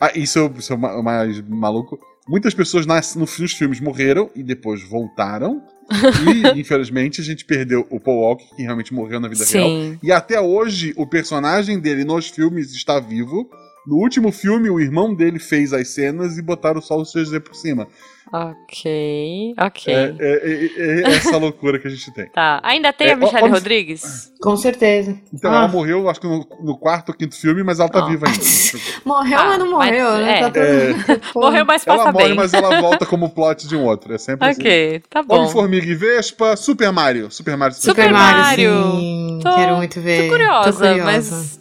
[0.00, 1.98] Ah, isso, é- isso é o ma- o mais maluco.
[2.28, 5.62] Muitas pessoas nas, no- nos filmes morreram e depois voltaram.
[5.88, 9.68] E, infelizmente, a gente perdeu o Paul Walker, que realmente morreu na vida real.
[9.68, 9.98] Sim.
[10.02, 13.48] E até hoje, o personagem dele nos filmes está vivo.
[13.86, 17.54] No último filme, o irmão dele fez as cenas e botaram só o CG por
[17.54, 17.86] cima.
[18.32, 19.94] Ok, ok.
[19.94, 22.26] É, é- é- é essa loucura que a gente tem.
[22.34, 22.60] Tá.
[22.64, 24.32] Ainda tem É, a Michelle ó- ó- Rodrigues?
[24.42, 25.16] Com certeza.
[25.32, 25.58] Então, Ah.
[25.58, 28.08] ela morreu, acho que no, no quarto ou quinto filme, mas ela tá Ah.
[28.08, 28.38] viva ainda.
[29.06, 30.38] Morreu, Ah, mas não mas- morreu, né?
[30.38, 30.40] é.
[30.40, 31.22] Tá todo...
[31.44, 32.34] Morreu, mas passa Ela morre, bem.
[32.34, 34.12] mas ela volta como plot de um outro.
[34.12, 34.60] É sempre assim.
[34.60, 35.36] Ok, tá bom.
[35.36, 37.30] Homem-Formiga e Vespa, Super Mario.
[37.30, 37.76] Super Mario.
[37.76, 38.90] Super Super Mario, Mario.
[38.98, 39.38] sim.
[39.40, 40.22] Tô- Quero muito ver.
[40.24, 41.04] Tô curiosa, Tô curiosa.
[41.04, 41.60] mas.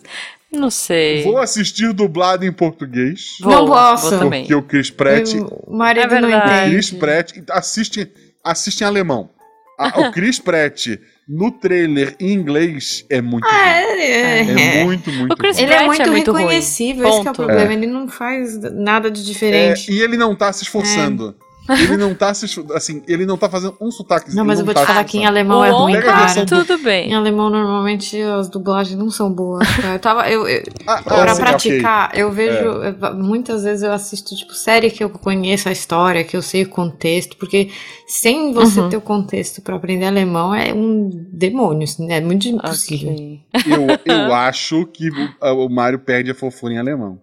[0.56, 1.24] Não sei.
[1.24, 3.38] Vou assistir dublado em português.
[3.41, 4.10] Vou, Não posso.
[4.12, 4.41] Vou também.
[4.43, 5.34] Porque o Chris Pratt.
[5.68, 6.72] O marido É não verdade.
[6.72, 6.99] Chris entende.
[6.99, 7.32] Pratt.
[7.51, 8.12] Assiste,
[8.43, 9.30] assiste em alemão.
[9.78, 10.88] A- o Chris Pratt
[11.28, 14.39] no trailer em inglês é muito Ah, é, É,
[14.80, 14.84] é.
[14.86, 15.64] muito, muito O Chris bom.
[15.64, 16.41] Ele é muito, é muito ruim.
[16.43, 17.45] reconhecível, esse que é o Ponto.
[17.47, 17.74] problema.
[17.74, 19.91] Ele não faz nada de diferente.
[19.91, 21.36] É, e ele não tá se esforçando.
[21.70, 24.36] Ele não tá se assim, ele não tá fazendo um sotaque.
[24.36, 26.45] não, mas eu vou te tá falar se que em alemão é ruim, cara.
[26.45, 27.09] Tudo bem.
[27.09, 29.68] Em alemão, normalmente, as dublagens não são boas.
[29.76, 29.95] cara.
[29.95, 30.30] Eu tava.
[30.30, 32.63] Eu, eu, Ah, pra sim, praticar, eu vejo.
[32.66, 36.63] eu- Muitas vezes eu assisto, tipo, série que eu conheço a história, que eu sei
[36.63, 37.70] o contexto, porque
[38.07, 38.89] sem você Uhum.
[38.89, 43.11] ter o contexto pra aprender alemão é um demônio, assim, é muito impossível.
[43.11, 43.41] Ok.
[43.55, 43.74] ok.
[44.05, 47.20] Eu, eu acho que o, o Mario perde a fofura em alemão.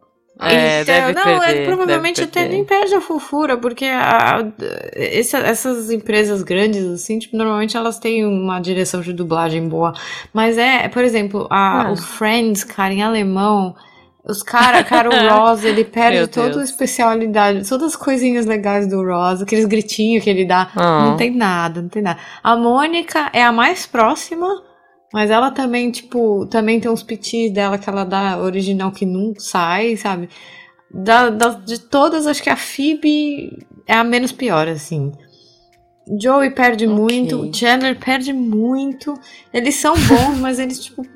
[0.51, 4.45] É, Então, não, perder, ele provavelmente até nem perde a fofura, porque a- a-
[4.95, 9.93] essa- essas empresas grandes, assim, tipo, normalmente elas têm uma direção de dublagem boa.
[10.33, 11.93] Mas é, por exemplo, a, Ah.
[11.93, 13.75] o Friends, cara, em alemão,
[14.25, 19.03] os cara, cara, o Ross, ele perde toda a especialidade, todas as coisinhas legais do
[19.05, 20.69] Ross, aqueles gritinhos que ele dá.
[20.77, 21.05] Ah.
[21.07, 22.19] Não tem nada, não tem nada.
[22.43, 24.47] A Mônica é a mais próxima,
[25.13, 29.35] mas ela também, tipo, também tem uns pitis dela que ela dá original que não
[29.39, 30.29] sai, sabe?
[30.91, 35.13] Da, da- de todas, acho que a Phoebe é a menos pior, assim.
[36.21, 36.97] Joey perde Ok.
[36.97, 39.15] muito, Chandler perde muito.
[39.55, 41.07] Eles são bons, mas eles, tipo,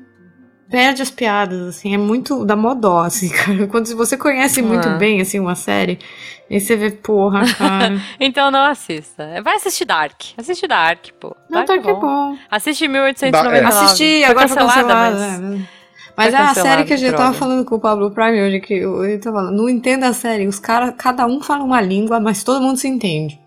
[0.69, 1.93] perde as piadas, assim.
[1.93, 3.67] É muito da modó, assim, cara.
[3.67, 4.97] Quando você conhece muito Ah.
[4.97, 5.97] bem, assim, uma série,
[6.49, 8.01] aí você vê, porra, cara.
[8.19, 9.41] Então não assista.
[9.43, 10.21] Vai assistir Dark.
[10.37, 11.35] Assiste Dark, pô.
[11.49, 12.37] Não, tá que bom.
[12.51, 13.57] Assiste 1899.
[13.57, 13.63] É.
[13.67, 15.39] Assisti, Foi agora foi cancelada, cancelada.
[15.47, 15.77] mas- é.
[16.17, 18.73] Mas é a série que a gente tava falando com o Pablo Prime hoje, que
[18.73, 20.47] eu, eu tô falando, não entenda a série.
[20.47, 23.39] Os caras, cada um fala uma língua, mas todo mundo se entende.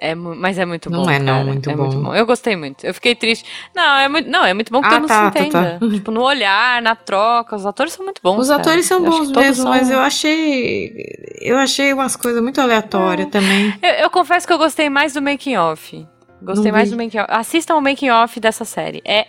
[0.00, 1.10] É, mas é muito Não bom.
[1.10, 1.44] é, não, cara.
[1.44, 1.82] muito é bom.
[1.86, 2.14] muito bom.
[2.14, 2.86] Eu gostei muito.
[2.86, 3.44] Eu fiquei triste.
[3.74, 5.78] Não, é muito, não, é muito bom que Ah, todo mundo tá, se tá, entenda.
[5.80, 5.88] tá.
[5.90, 8.38] Tipo, no olhar, na troca, os atores são muito bons.
[8.42, 8.60] Os cara.
[8.60, 10.92] atores são Eu bons mesmo, são- mas eu achei.
[11.40, 13.74] Eu achei umas coisas muito aleatórias também.
[13.82, 16.06] Eu, eu confesso que eu gostei mais do making off.
[16.40, 16.96] Gostei Não mais vi.
[16.96, 17.28] do making off.
[17.32, 19.02] Assistam o making off dessa série.
[19.04, 19.26] É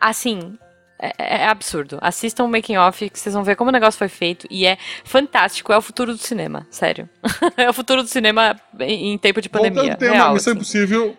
[0.00, 0.56] assim,
[0.98, 1.98] é, é absurdo.
[2.00, 4.78] Assistam o making off que vocês vão ver como o negócio foi feito e é
[5.04, 5.72] fantástico.
[5.72, 7.08] É o futuro do cinema, sério.
[7.56, 9.96] é o futuro do cinema em, em tempo de pandemia.
[9.96, 10.58] Tema, real, Missão assim.
[10.58, 11.16] Impossível.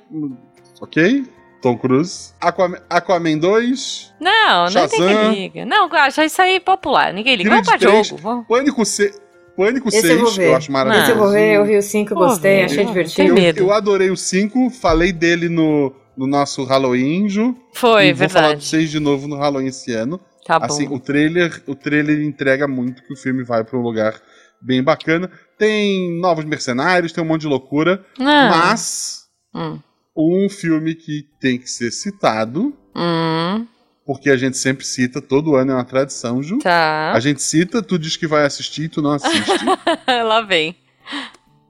[0.82, 1.25] Ok?
[1.61, 2.34] Tom Cruise.
[2.39, 4.13] Aquaman, Aquaman 2.
[4.19, 5.65] Não, não tem que liga.
[5.65, 7.13] Não, acha isso aí popular.
[7.13, 7.49] Ninguém liga.
[7.49, 8.21] Vamos pra Creed 3, jogo.
[8.21, 8.47] Vamos.
[8.47, 9.11] Pânico, C,
[9.55, 11.03] Pânico Esse 6, eu eu acho maravilhoso.
[11.03, 13.39] Esse eu vou ver, eu vi o 5, Vou gostei, ver, achei divertido.
[13.39, 17.55] Eu, eu adorei o 5, falei dele no, no nosso Halloween, Ju.
[17.74, 18.65] Foi, e vou falar do verdade.
[18.65, 20.20] 6 de novo no Halloween esse ano.
[20.45, 20.65] Tá bom.
[20.65, 24.20] Assim, o trailer, o trailer entrega muito que o filme vai para um lugar
[24.61, 25.30] bem bacana.
[25.57, 28.26] Tem novos mercenários, tem um monte de loucura, Não.
[28.49, 29.80] mas Hum.
[30.15, 33.68] um filme que tem que ser citado, Hum,
[34.05, 36.59] porque a gente sempre cita, todo ano é uma tradição, Ju.
[36.59, 37.11] tá.
[37.13, 39.51] A gente cita, tu diz que vai assistir e tu não assiste.
[40.07, 40.76] Lá vem.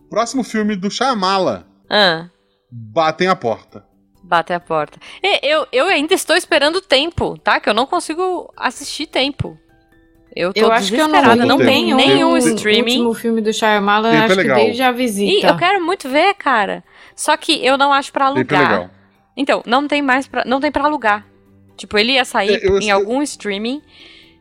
[0.09, 2.29] Próximo filme do Shyamala, Ah.
[2.71, 3.85] Batem a Porta.
[4.27, 4.99] Bate a porta.
[5.23, 7.59] E Eu, eu ainda estou esperando tempo, tá?
[7.61, 9.57] Que eu não consigo assistir tempo.
[10.35, 11.35] Eu tô Eu acho que eu não.
[11.35, 12.97] Não, um nenhum tem- streaming.
[13.01, 14.57] O último filme do Shyamalan, Tempo é acho que legal.
[14.57, 15.47] desde a E visita.
[15.47, 16.83] eu quero muito ver, cara.
[17.15, 18.71] Só que eu não acho pra Sempre alugar.
[18.71, 18.89] legal.
[19.35, 21.25] Então, não tem mais pra, não tem para alugar.
[21.77, 23.81] Tipo, ele ia sair É, eu- em algum streaming,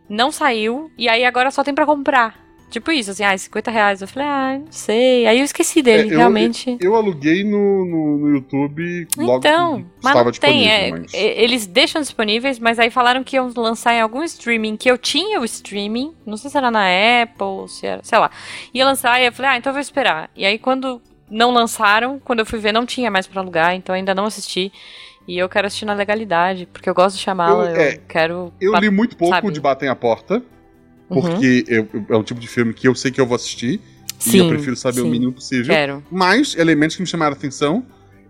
[0.09, 2.35] não saiu, e aí agora só tem pra comprar.
[2.69, 4.03] Tipo isso, assim, ah, 50 reais.
[4.03, 5.27] Eu falei, ah, não sei.
[5.27, 6.77] Aí eu esqueci dele, É, eu- realmente.
[6.81, 10.69] Eu aluguei no, no, no YouTube logo Então, que mas estava tem.
[10.69, 14.91] é, mas- Eles deixam disponíveis, mas aí falaram que iam lançar em algum streaming, que
[14.91, 16.87] eu tinha o streaming, não sei se era na
[17.23, 18.31] Apple, se era, sei lá.
[18.75, 20.29] Ia lançar e eu falei, ah, então eu vou esperar.
[20.35, 21.01] E aí quando
[21.31, 24.73] não lançaram, quando eu fui ver, não tinha mais pra alugar, então ainda não assisti.
[25.29, 28.53] E eu quero assistir na legalidade, porque eu gosto de chamá-la, eu, Eu- é, quero.
[28.61, 29.51] Eu li muito pouco sabe?
[29.53, 30.43] de Batem a Porta.
[31.09, 33.81] Porque eu- eu- é um tipo de filme que eu sei que eu vou assistir.
[34.33, 35.67] e eu prefiro saber o sim, mínimo possível.
[35.75, 36.03] Quero.
[36.11, 37.85] Mas elementos que me chamaram a atenção,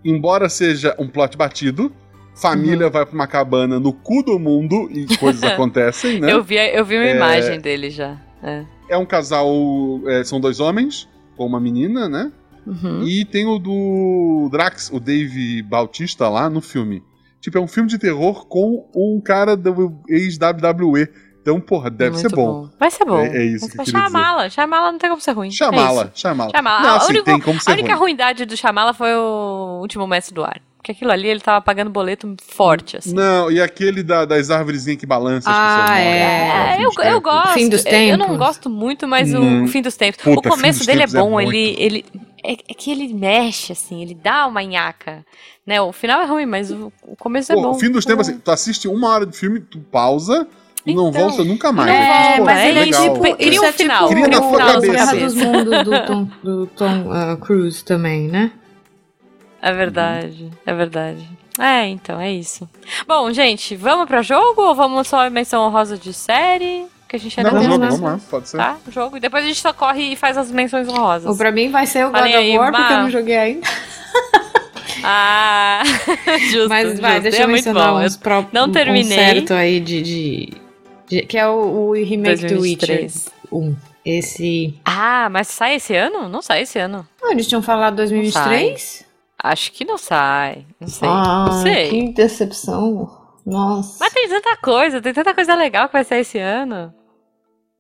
[0.05, 1.91] embora seja um plot batido, Uhum.
[2.35, 6.33] família vai pra uma cabana no cu do mundo e coisas acontecem, né?
[6.33, 7.17] Eu vi, eu vi uma É.
[7.17, 8.21] imagem dele já.
[8.43, 8.65] É.
[8.91, 9.49] É um casal,
[10.07, 12.33] é, são dois homens com uma menina, né?
[12.67, 13.05] Uhum.
[13.07, 17.01] E tem o do Drax, o Dave Bautista lá no filme.
[17.41, 21.09] Tipo, é um filme de terror com um cara do ex-WWE.
[21.47, 22.69] Então, porra, deve Muito ser bom.
[22.77, 23.21] Vai ser bom.
[23.21, 24.13] É- é isso Mas que eu vai queria dizer.
[24.19, 24.51] Chamá-la.
[24.51, 25.47] Chamá-la não tem como ser ruim.
[25.49, 26.11] É Chamá-la, isso.
[26.17, 26.51] chamá-la.
[26.51, 26.83] Chamá-la.
[26.83, 28.01] Não, A assim, única- tem como ser A única ruim.
[28.01, 30.61] ruindade do chamá-la foi o último mestre do ar.
[30.77, 33.13] Porque aquilo ali ele tava pagando boleto forte, assim.
[33.15, 36.05] Não, e aquele da- das árvorezinhas que balançam as Ah, morrem.
[36.05, 36.77] é.
[36.79, 37.23] É, eu, dos eu tempos.
[37.23, 37.53] gosto.
[37.55, 38.39] Fim dos eu- Eu não tempos.
[38.47, 39.65] gosto muito, mas Hum.
[39.65, 40.23] o fim dos tempos.
[40.23, 41.53] Puta, o começo dele é Tempos é bom, muito.
[41.53, 41.77] ele.
[41.79, 42.05] ele
[42.45, 45.25] é, é que ele mexe, assim, ele dá uma nhaca.
[45.67, 45.81] Né?
[45.81, 47.71] O final é ruim, mas o, o começo é Pô, bom.
[47.71, 50.47] o fim dos tempos, assim, tu assiste uma hora de filme, tu pausa
[50.87, 51.89] e não Então, volta nunca mais.
[51.91, 53.03] não É, volta, mas é ele é legal.
[53.03, 53.37] tipo.
[53.37, 54.09] Cria um é final.
[54.09, 55.17] tipo Cria na o tua Guerra cabeça.
[55.17, 58.53] dos Mundos do Tom, do Tom ah, Cruise também, né?
[59.61, 61.29] É verdade, é verdade.
[61.59, 62.69] É, então, é isso.
[63.09, 66.87] Bom, gente, vamos pra jogo ou vamos só menção honrosa de série?
[67.09, 68.57] Que a gente ainda Não, tem jogo, mais, vamos lá, pode ser.
[68.59, 68.77] Tá?
[68.91, 69.17] Jogo.
[69.17, 71.27] E depois a gente só corre e faz as menções honrosas.
[71.29, 73.37] Ou pra mim vai ser o God Falei of aí, War, porque eu não joguei
[73.37, 73.67] ainda.
[75.05, 75.83] Ah,
[76.51, 77.23] justo, Mas vai, justo.
[77.23, 78.01] deixa é eu muito mencionar bom.
[78.01, 79.17] uns pró- não um terminei.
[79.17, 80.53] certo aí de, de-
[81.09, 83.29] Que é o, o remake do Witcher 2023.
[83.53, 83.77] 1.
[84.05, 84.75] Esse.
[84.85, 86.29] Ah, mas sai esse ano?
[86.29, 87.07] Não sai esse ano.
[87.23, 89.05] Ah, eles tinham falado 2023?
[89.43, 90.65] Acho que não sai.
[90.81, 91.09] Não sei.
[91.09, 91.91] Ah, não sei.
[91.91, 93.11] que decepção.
[93.45, 93.99] Nossa.
[94.01, 96.93] Mas tem tanta coisa, tem tanta coisa legal que vai sair esse ano.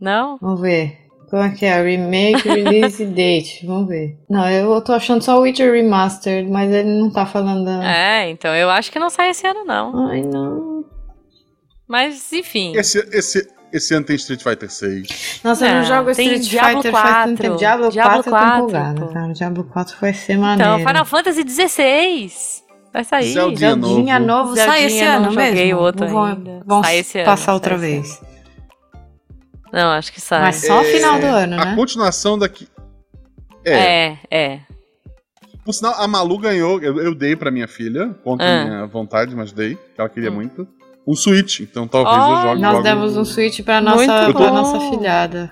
[0.01, 0.37] Não?
[0.41, 0.99] Vamos ver.
[1.31, 1.83] Como é que é?
[1.83, 3.66] Remake, release date.
[3.66, 4.16] Vamos ver.
[4.31, 7.64] Não, eu tô achando só o Witcher Remastered, mas ele não tá falando.
[7.64, 10.09] da- É, então eu acho que não sai esse ano, não.
[10.09, 10.85] Ai, não.
[11.89, 12.76] Mas, enfim.
[12.76, 15.41] Esse, esse, esse ano tem Street Fighter 6.
[15.45, 17.43] Nossa, eu não Não, jogo tem Street Diablo Fighter faz tanto 4.
[17.43, 17.57] tempo.
[17.57, 19.32] Diablo, Diablo 4, eu 4, tô empolgada, cara.
[19.32, 20.72] Diablo 4 vai ser maneiro.
[20.72, 22.32] Então, Final Fantasy XVI
[22.93, 23.32] vai sair.
[23.32, 24.49] Zeldinha Zeldinha novo.
[24.51, 25.78] novo, sai esse ano não joguei mesmo.
[25.78, 26.62] o outro Vão- ainda.
[26.66, 28.20] Vão Sai esse ano, passar outra vez.
[29.72, 30.41] Não, acho que sai.
[30.41, 31.74] Mas só É, final do ano, A né?
[31.76, 32.66] continuação daqui.
[33.64, 33.74] É.
[33.74, 34.61] É, é.
[35.64, 36.80] Por sinal, a Malu ganhou.
[36.80, 38.64] Eu, eu dei pra minha filha, contra Ah.
[38.64, 40.34] minha vontade, mas dei, que ela queria Hum.
[40.37, 40.66] muito.
[41.07, 44.50] Um Switch, então talvez eu Olha, jogue Nós logo demos um Switch pra nossa, pra
[44.50, 45.50] nossa filhada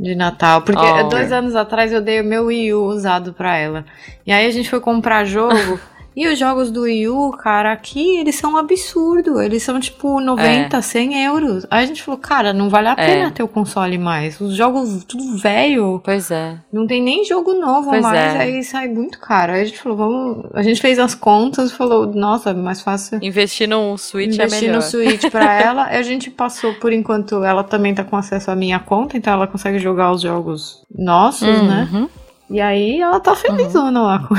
[0.00, 0.62] de Natal.
[0.62, 1.08] Porque Oh.
[1.08, 3.84] dois anos atrás eu dei o meu Wii U usado pra ela.
[4.26, 5.54] E aí a gente foi comprar jogo.
[6.14, 9.40] e os jogos do Wii U, cara, aqui eles são um absurdo.
[9.40, 11.66] Eles são tipo 90, 100 euros.
[11.70, 13.06] Aí a gente falou, cara, não vale a É.
[13.06, 14.40] pena ter o console mais.
[14.40, 16.00] Os jogos tudo velho.
[16.04, 16.56] Pois é.
[16.72, 18.34] Não tem nem jogo novo Pois mais.
[18.34, 18.38] é.
[18.38, 19.52] Aí sai muito caro.
[19.52, 20.46] Aí a gente falou, vamos.
[20.54, 24.44] A gente fez as contas e falou, nossa, é mais fácil Investir num Switch é
[24.44, 24.76] investir melhor.
[24.76, 25.84] no Switch pra ela.
[25.84, 29.46] A gente passou, por enquanto, ela também tá com acesso à minha conta, então ela
[29.46, 31.88] consegue jogar os jogos nossos, né?
[32.52, 32.56] Uhum.
[32.56, 34.34] E aí ela tá felizona lá com.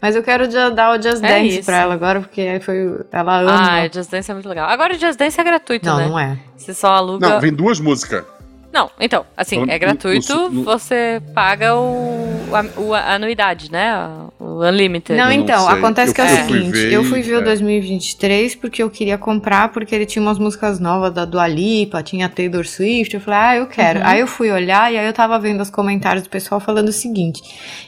[0.00, 1.66] Mas eu quero já dar o Just É Dance isso.
[1.66, 3.04] pra ela agora, porque aí foi.
[3.12, 3.80] Ela ama.
[3.82, 4.68] Ah, o Just Dance é muito legal.
[4.68, 6.08] Agora o Just Dance é gratuito, não, né?
[6.08, 6.38] não é.
[6.56, 7.28] Você só aluga.
[7.28, 8.24] Não, vem duas músicas.
[8.72, 13.70] Não, então, assim, Falando é gratuito, no- no- você paga o, a, o- a anuidade,
[13.70, 13.92] né?
[14.38, 15.18] O Unlimited.
[15.18, 15.74] Não, não então, sei.
[15.78, 17.40] acontece Eu que é o fui- eu fui seguinte, ver eu e- fui ver o
[17.40, 17.42] é.
[17.42, 22.28] 2023 porque eu queria comprar, porque ele tinha umas músicas novas da Dua Lipa, tinha
[22.28, 24.00] Taylor Swift, eu falei, ah, eu quero.
[24.00, 24.06] Uhum.
[24.06, 26.92] Aí eu fui olhar e aí eu tava vendo os comentários do pessoal falando o
[26.92, 27.42] seguinte,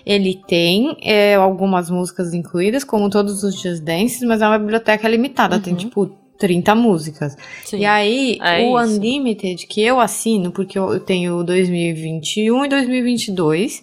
[0.05, 5.09] ele tem é, algumas músicas incluídas, como todos os Just Dances, mas é uma biblioteca
[5.09, 5.79] limitada, tem Uhum.
[5.79, 7.37] tipo 30 músicas.
[7.65, 7.79] Sim.
[7.79, 8.97] E aí, É o isso.
[8.97, 13.81] Unlimited, que eu assino, porque eu tenho 2021 e 2022,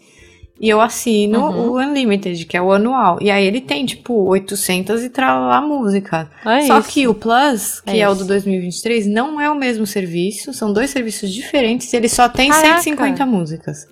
[0.59, 1.69] e eu assino Uhum.
[1.69, 3.17] o Unlimited, que é o anual.
[3.21, 6.29] E aí ele tem, tipo, 800 e tralá música.
[6.45, 6.89] É Só isso.
[6.89, 10.53] que o Plus, que É é, o do 2023, não é o mesmo serviço.
[10.53, 12.81] São dois serviços diferentes e ele só tem Caraca.
[12.81, 13.87] 150 músicas.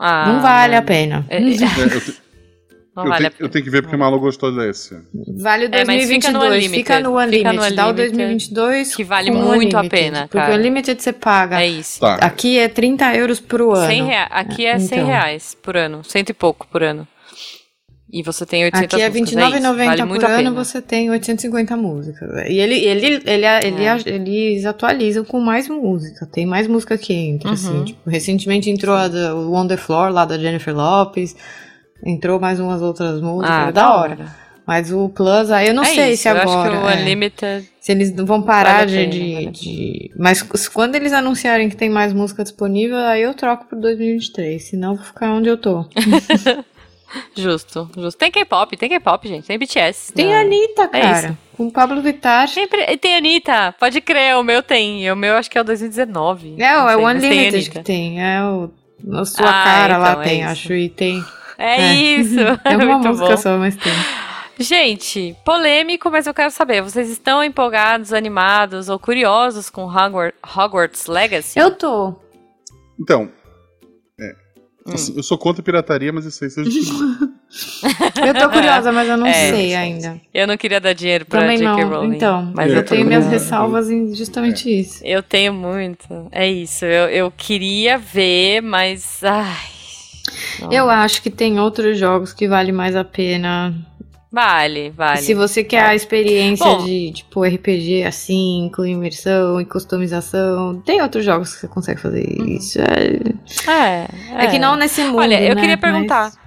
[0.00, 1.26] Ah, não vale a pena.
[1.28, 1.40] É, é,
[2.96, 3.46] não eu vale tenho, a pena.
[3.46, 4.96] eu tenho que ver porque a Malu gostou desse.
[5.38, 6.50] Vale o É, mas fica no 2022.
[6.50, 6.70] Unlimited.
[6.76, 7.38] Fica no Unlimited.
[7.38, 10.52] Fica no Dá o Unlimited, 2022 que vale o muito a Unlimited, pena, Porque cara.
[10.52, 11.60] o Unlimited você paga.
[11.62, 12.00] É isso.
[12.00, 12.14] Tá.
[12.16, 13.86] Aqui é 30 euros pro ano.
[13.86, 14.22] 100 rea...
[14.24, 15.06] Aqui é 100 Então.
[15.08, 16.02] reais por ano.
[16.02, 17.06] Cento e pouco por ano.
[18.08, 19.32] E você tem 800 Aqui é músicas.
[19.34, 22.30] R$29,90 isso, vale por ano, você tem 850 músicas.
[22.48, 23.44] E ele, ele, ele, ele,
[23.84, 24.02] É.
[24.06, 26.24] eles atualizam com mais música.
[26.24, 27.54] Tem mais música que entra, Uhum.
[27.54, 27.84] assim.
[27.84, 31.34] Tipo, recentemente entrou a da, o On The Floor, lá da Jennifer Lopes.
[32.04, 33.50] Entrou mais umas outras músicas.
[33.56, 34.46] Ah, é da hora.
[34.66, 36.44] Mas o Plus, aí eu não é sei isso, se agora...
[36.44, 37.70] acho que o é, Unlimited...
[37.80, 41.12] se eles não vão parar Vale a de, pena, vale de, de- Mas quando eles
[41.12, 44.60] anunciarem que tem mais música disponível, aí eu troco pro 2023.
[44.62, 45.84] Senão eu vou ficar onde eu tô.
[47.34, 48.18] Justo, justo.
[48.18, 49.46] Tem K-pop, tem K-pop, gente.
[49.46, 50.12] Tem BTS.
[50.12, 50.40] Tem não.
[50.40, 51.18] Anitta, É cara.
[51.28, 51.38] isso.
[51.56, 52.48] com Pablo Vittar.
[52.48, 55.10] Sempre, tem Anitta, pode crer, o meu tem.
[55.10, 56.56] O meu acho que é o 2019.
[56.58, 57.70] É, não é sei, o tem Unlimited Anitta.
[57.70, 58.22] que tem.
[58.22, 58.70] É o.
[59.12, 60.50] A sua Ah, cara lá então, é tem, isso.
[60.50, 60.72] acho.
[60.72, 61.24] E tem.
[61.58, 61.94] É, É.
[61.94, 62.38] isso.
[62.64, 63.36] É uma muito música bom.
[63.36, 63.92] só, mas tem.
[64.58, 66.80] Gente, polêmico, mas eu quero saber.
[66.82, 71.58] Vocês estão empolgados, animados ou curiosos com Hogwarts, Hogwarts Legacy?
[71.58, 72.14] Eu tô.
[72.98, 73.30] Então,
[74.18, 74.32] é.
[74.86, 74.92] Hum.
[74.94, 76.70] assim, eu sou contra a pirataria, mas isso aí seja
[78.24, 79.50] Eu tô curiosa, mas eu não É.
[79.50, 80.18] sei ainda.
[80.32, 81.84] Eu não queria dar dinheiro pra Também J.K.
[81.84, 81.90] não.
[81.90, 82.16] Rowling.
[82.16, 85.04] Então, mas eu eu tô tenho minhas ressalvas em justamente isso.
[85.04, 86.28] Eu tenho muito.
[86.32, 86.86] É isso.
[86.86, 89.22] Eu, eu queria ver, mas.
[89.22, 89.75] Ai.
[90.60, 90.72] Não.
[90.72, 93.74] Eu acho que tem outros jogos que vale mais a pena.
[94.30, 95.22] Vale, vale.
[95.22, 96.84] Se você quer a experiência Bom.
[96.84, 102.22] de, tipo, RPG assim, com imersão e customização, tem outros jogos que você consegue fazer
[102.46, 102.78] isso.
[102.80, 104.06] É,
[104.38, 105.18] É, é que não nesse mundo.
[105.20, 105.60] Olha, eu né?
[105.60, 106.24] queria perguntar.
[106.24, 106.38] Mas-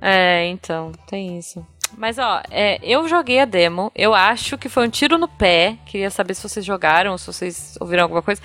[0.00, 1.66] É, então, tem isso.
[1.98, 3.90] Mas, ó, é, eu joguei a demo.
[3.96, 5.76] Eu acho que foi um tiro no pé.
[5.86, 8.40] Queria saber se vocês jogaram, se vocês ouviram alguma coisa.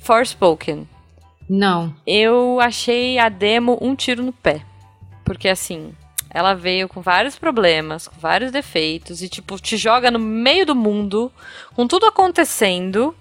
[0.00, 0.86] Forspoken.
[1.48, 1.94] Não.
[2.06, 4.62] Eu achei a demo um tiro no pé.
[5.24, 5.94] Porque, assim,
[6.30, 9.22] ela veio com vários problemas, com vários defeitos.
[9.22, 11.30] E, tipo, te joga no meio do mundo,
[11.74, 13.14] com tudo acontecendo.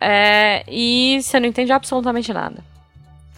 [0.00, 2.62] é, e você não entende absolutamente nada.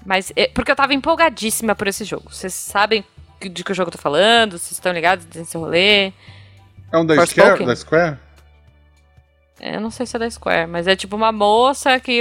[0.05, 2.33] Mas, é, porque eu tava empolgadíssima por esse jogo.
[2.33, 3.05] Vocês sabem
[3.41, 4.53] de que jogo eu tô falando?
[4.59, 6.13] Vocês estão ligados nesse rolê?
[6.93, 7.25] É um da?
[7.27, 8.19] Square, da Square?
[9.61, 12.21] É, Eu não sei se é da Square, mas é tipo uma moça que.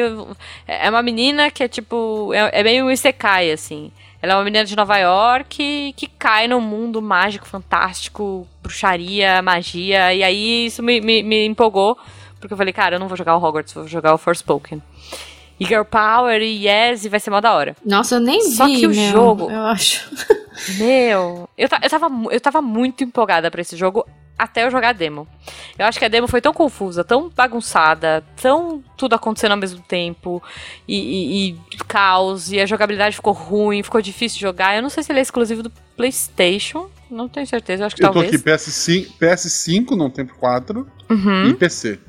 [0.68, 2.32] É uma menina que é tipo.
[2.34, 3.92] É, é meio um Isekai, assim.
[4.22, 10.14] Ela é uma menina de Nova York que cai num mundo mágico, fantástico, bruxaria, magia.
[10.14, 11.98] E aí isso me, me, me empolgou.
[12.40, 14.82] Porque eu falei, cara, eu não vou jogar o Hogwarts, vou jogar o Forspoken.
[15.60, 17.76] E Girl Power e Yes, e vai ser mó da hora.
[17.86, 20.10] Nossa, eu nem Só vi, que o meu, jogo- Eu acho.
[20.78, 24.06] Meu, eu, eu, tava, eu tava muito empolgada pra esse jogo
[24.40, 25.28] até eu jogar a demo.
[25.78, 29.82] Eu acho que a demo foi tão confusa, tão bagunçada, tão tudo acontecendo ao mesmo
[29.82, 30.42] tempo,
[30.88, 34.76] e, e- e caos, e a jogabilidade ficou ruim, ficou difícil de jogar.
[34.76, 38.04] Eu não sei se ele é exclusivo do PlayStation, não tenho certeza, eu acho que
[38.04, 38.34] Eu tô talvez.
[38.34, 41.50] aqui PS5, PS5 não tem 4 Uhum.
[41.50, 42.00] e PC.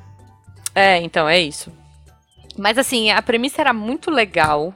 [0.74, 1.72] É, então, é isso.
[2.56, 4.74] Mas assim, a premissa era muito legal.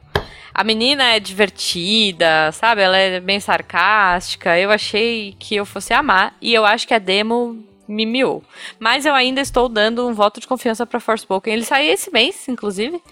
[0.55, 2.81] A menina é divertida, sabe?
[2.83, 4.57] Ela é bem sarcástica.
[4.59, 6.35] Eu achei que eu fosse amar.
[6.41, 8.43] E eu acho que a demo me miou.
[8.79, 11.53] Mas eu ainda estou dando um voto de confiança pra Forspoken.
[11.53, 13.03] Ele saiu esse mês, inclusive.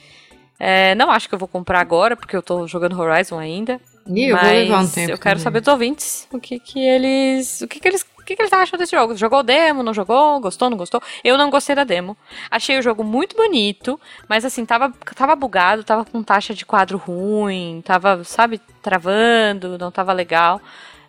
[0.58, 3.80] É, não acho que eu vou comprar agora, porque eu tô jogando Horizon ainda.
[4.06, 5.10] Ih, eu mas vou levar um tempo.
[5.10, 5.42] eu quero também.
[5.42, 7.60] saber dos ouvintes o que que eles.
[7.60, 8.06] O que que eles.
[8.22, 9.16] O que, que eles acham desse jogo?
[9.16, 10.40] Jogou o demo, não jogou?
[10.40, 11.02] Gostou, não gostou?
[11.24, 12.16] Eu não gostei da demo.
[12.50, 16.96] Achei o jogo muito bonito, mas assim, tava, tava bugado, tava com taxa de quadro
[16.98, 20.60] ruim, tava, sabe, travando, não tava legal.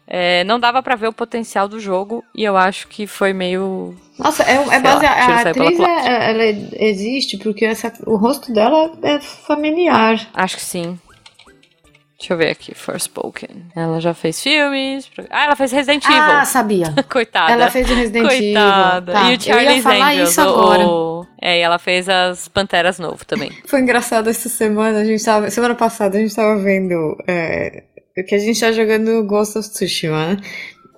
[0.05, 3.95] É, não dava pra ver o potencial do jogo e eu acho que foi meio.
[4.19, 6.09] Nossa, é, é Sei base, lá, a atriz culatra.
[6.09, 6.43] é- ela
[6.73, 10.27] existe porque essa, o rosto dela é familiar.
[10.33, 10.99] Acho que sim.
[12.23, 13.49] Deixa eu ver aqui, Forspoken.
[13.75, 15.11] Ela já fez filmes.
[15.29, 16.45] Ah, ela fez Resident Ah, Evil.
[16.45, 16.93] sabia.
[17.11, 17.51] Coitada.
[17.51, 19.11] Ela fez o Resident Coitada.
[19.11, 19.21] Evil.
[19.21, 20.29] Tá, E o eu Charlie's ia falar Angels.
[20.29, 23.51] isso o- É, e ela fez as Panteras Novo também.
[23.67, 25.49] Foi engraçado essa semana, a gente tava.
[25.49, 26.95] Semana passada a gente tava vendo.
[27.27, 27.83] É,
[28.25, 30.37] que a gente tá jogando Ghost of Tsushima, né?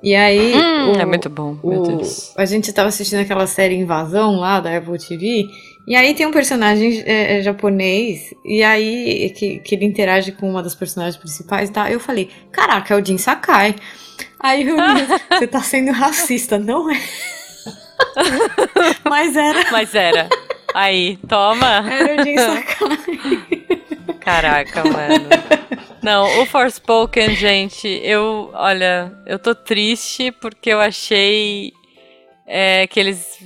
[0.03, 0.53] E aí.
[0.53, 2.34] Hum, o- é muito bom, meu o- Deus.
[2.38, 5.45] a gente tava assistindo aquela série Invasão lá da Apple TV.
[5.88, 10.49] E aí tem um personagem é, é, japonês, e aí que, que ele interage com
[10.49, 11.88] uma das personagens principais e tal.
[11.88, 13.75] Eu falei, caraca, é o Jin Sakai.
[14.39, 14.77] Aí eu
[15.29, 16.99] você tá sendo racista, não é?
[19.07, 20.27] Mas era, Mas era.
[20.73, 21.86] Aí, toma.
[21.89, 23.65] era o Jin Sakai.
[24.19, 25.29] Caraca, mano.
[26.01, 31.73] Não, o Forspoken, gente, eu, olha, eu tô triste porque eu achei
[32.45, 33.39] é, que eles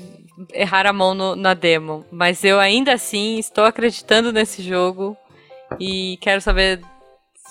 [0.54, 2.06] erraram a mão no- na demo.
[2.12, 5.16] Mas eu ainda assim estou acreditando nesse jogo
[5.80, 6.80] e quero saber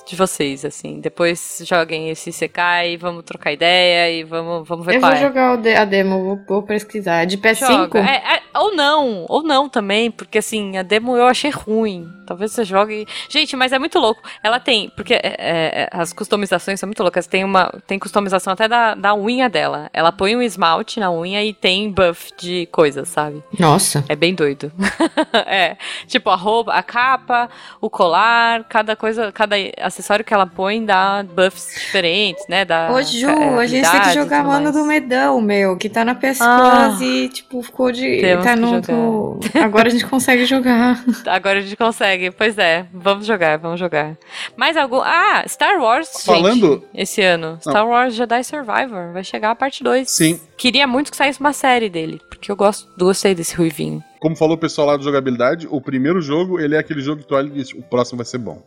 [0.07, 1.01] de vocês, assim.
[1.01, 5.21] Depois joguem esse CK e vamos trocar ideia e vamos, vamos ver Eu qual vou
[5.21, 5.23] é.
[5.23, 7.23] jogar o de- a demo, vou, vou pesquisar.
[7.23, 7.67] É de PS5?
[7.67, 7.99] Joga.
[8.01, 12.09] É, é, ou não, ou não também, porque assim, a demo eu achei ruim.
[12.27, 13.07] Talvez você jogue.
[13.29, 14.21] Gente, mas é muito louco.
[14.43, 17.27] Ela tem, porque é, é, as customizações são muito loucas.
[17.27, 17.73] Tem uma.
[17.87, 19.89] Tem customização até da, da unha dela.
[19.95, 23.43] Ela põe um esmalte na unha e tem buff de coisas, sabe?
[23.59, 24.05] Nossa.
[24.11, 24.71] É bem doido.
[25.47, 25.79] é.
[26.07, 27.49] Tipo, a roupa, a capa,
[27.81, 32.67] o colar, cada coisa, cada acessório que ela põe dá buffs diferentes, né?
[32.67, 36.05] Dá, Ô, Ju, é, a gente tem que jogar Mano do Medão, meu, que tá
[36.05, 36.89] na PS Ah.
[36.91, 38.21] Plus e, tipo, ficou de.
[38.21, 39.41] Temos tá que no.
[39.63, 41.03] Agora a gente consegue jogar.
[41.27, 42.31] Agora a gente consegue.
[42.31, 44.17] Pois é, vamos jogar, vamos jogar.
[44.57, 45.01] Mais algum.
[45.03, 47.59] Ah, Star Wars, gente, Falando- esse ano.
[47.61, 49.13] Star Wars Jedi Survivor.
[49.13, 50.09] Vai chegar a parte 2.
[50.11, 50.41] Sim.
[50.57, 54.03] Queria muito que saísse uma série dele, porque eu gosto, gostei desse Ruivinho.
[54.21, 57.29] Como falou o pessoal lá do jogabilidade, o primeiro jogo, ele é aquele jogo que
[57.29, 58.63] tu olha e diz, o próximo vai ser bom.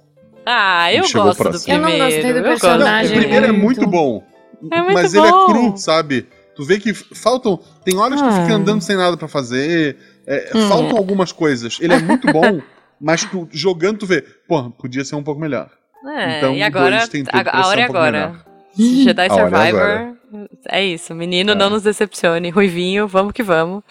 [0.45, 1.73] Ah, eu gosto do próximo.
[1.73, 2.13] Eu não primeiro.
[2.15, 3.17] gostei do gosto Não, personagem.
[3.17, 3.85] o primeiro é muito.
[3.87, 4.23] bom.
[4.71, 5.45] É muito mas ele é bom.
[5.47, 6.27] cru, sabe?
[6.55, 7.59] Tu vê que faltam.
[7.83, 8.57] Tem horas que tu fica Ah.
[8.57, 9.97] andando sem nada pra fazer.
[10.27, 10.67] é, Hum.
[10.67, 11.77] Faltam algumas coisas.
[11.81, 12.61] Ele é muito bom,
[13.01, 15.69] mas tu jogando tu vê, pô, podia ser um pouco melhor.
[16.05, 18.35] É, Então, e agora, a, pra a hora é um agora.
[18.77, 20.17] Jedi A hora é Survivor.
[20.69, 21.55] É isso, menino, É.
[21.55, 22.49] não nos decepcione.
[22.49, 23.83] Ruivinho, vamos que vamos.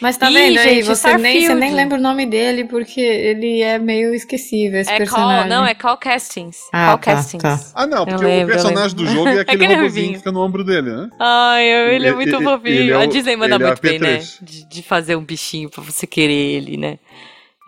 [0.00, 0.74] Mas tá Ih, vendo aí?
[0.76, 4.90] gente, Você nem, você nem lembra o nome dele porque ele é meio esquecível, esse
[4.92, 5.48] é personagem.
[5.48, 6.58] call, não, é call castings.
[6.72, 7.42] Ah, call tá, castings.
[7.42, 7.60] tá.
[7.74, 10.12] Ah, não, porque lembro, o personagem do jogo é aquele Aquele ruivinho.
[10.12, 11.08] que fica no ombro dele, né?
[11.18, 12.74] Ai, ele é Ele- muito ele- fofinho.
[12.74, 14.18] ele é o- a Disney manda é muito bem, né?
[14.18, 14.38] P3.
[14.42, 16.98] De, de fazer um bichinho pra você querer ele, né?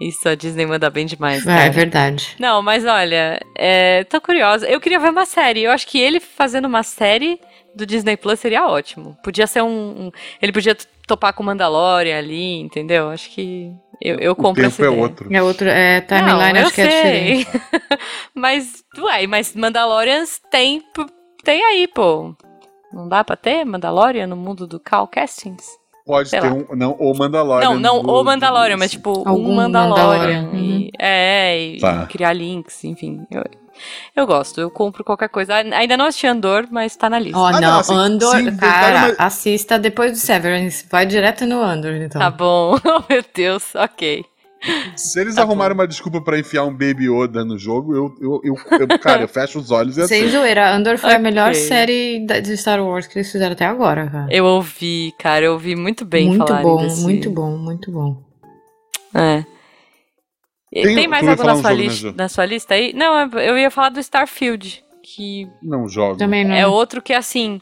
[0.00, 1.44] Isso a Disney manda bem demais.
[1.44, 1.70] É, é cara.
[1.72, 2.36] verdade.
[2.38, 4.64] Não, mas olha, é, tô curiosa.
[4.68, 5.62] Eu queria ver uma série.
[5.64, 7.40] Eu acho que ele fazendo uma série
[7.78, 9.16] do Disney Plus seria ótimo.
[9.22, 9.68] Podia ser um.
[10.06, 10.10] um-
[10.42, 10.76] ele podia
[11.06, 13.08] topar com Mandalorian ali, entendeu?
[13.08, 13.72] Acho que
[14.02, 15.00] eu, eu O compro tempo essa é ideia.
[15.02, 15.28] outro.
[15.34, 17.36] É outro, é timeline, acho que é sei.
[17.38, 17.62] diferente.
[18.34, 20.82] mas, ué, mas Mandalorians tem,
[21.44, 22.34] tem aí, pô.
[22.92, 25.66] Não dá pra ter Mandalorian no mundo do Cal Castings?
[26.06, 26.54] Pode Sei ter lá.
[26.54, 26.66] um.
[26.74, 27.68] Não, o Mandalorian.
[27.68, 30.42] Não, não do- o Mandalorian, do- mas tipo, Algum um Mandalorian.
[30.44, 32.06] Mandalorian, E, é, e Tá.
[32.06, 33.26] criar links, enfim.
[33.30, 33.44] Eu,
[34.16, 35.54] eu gosto, eu compro qualquer coisa.
[35.54, 37.38] Ainda não assisti Andor, mas tá na lista.
[37.38, 40.86] Ó, Ah, não, não, assim, Andor, inventar cara, uma- assista depois do Severance.
[40.90, 42.20] Vai direto no Andor, então.
[42.20, 44.24] Tá bom, oh meu Deus, ok.
[44.96, 48.40] Se eles Tá arrumarem uma desculpa pra enfiar um Baby Yoda no jogo, eu, eu,
[48.42, 48.56] eu,
[48.88, 50.32] eu- cara, eu fecho os olhos e Sem assim.
[50.32, 51.22] zoeira, Andor foi a Ok.
[51.22, 54.26] melhor série de Star Wars que eles fizeram até agora, cara.
[54.28, 58.20] Eu ouvi, cara, eu ouvi muito bem muito bom, desse- muito bom, muito bom.
[59.14, 59.44] É.
[60.72, 62.14] Tem- Tem, mais falar na sua, né, lis- Ju?
[62.16, 62.92] na sua lista aí?
[62.92, 65.88] Não, eu ia falar do Starfield, que Não
[66.44, 66.54] não.
[66.54, 67.60] É outro que, assim,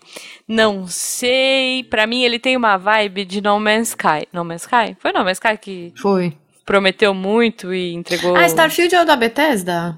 [0.48, 1.84] não sei.
[1.84, 4.26] Pra mim, ele tem uma vibe de No Man's Sky.
[4.32, 4.96] No Man's Sky?
[4.98, 6.36] Foi No Man's Sky que Foi.
[6.64, 8.34] prometeu muito e entregou.
[8.34, 9.96] Ah, Starfield é o da Bethesda?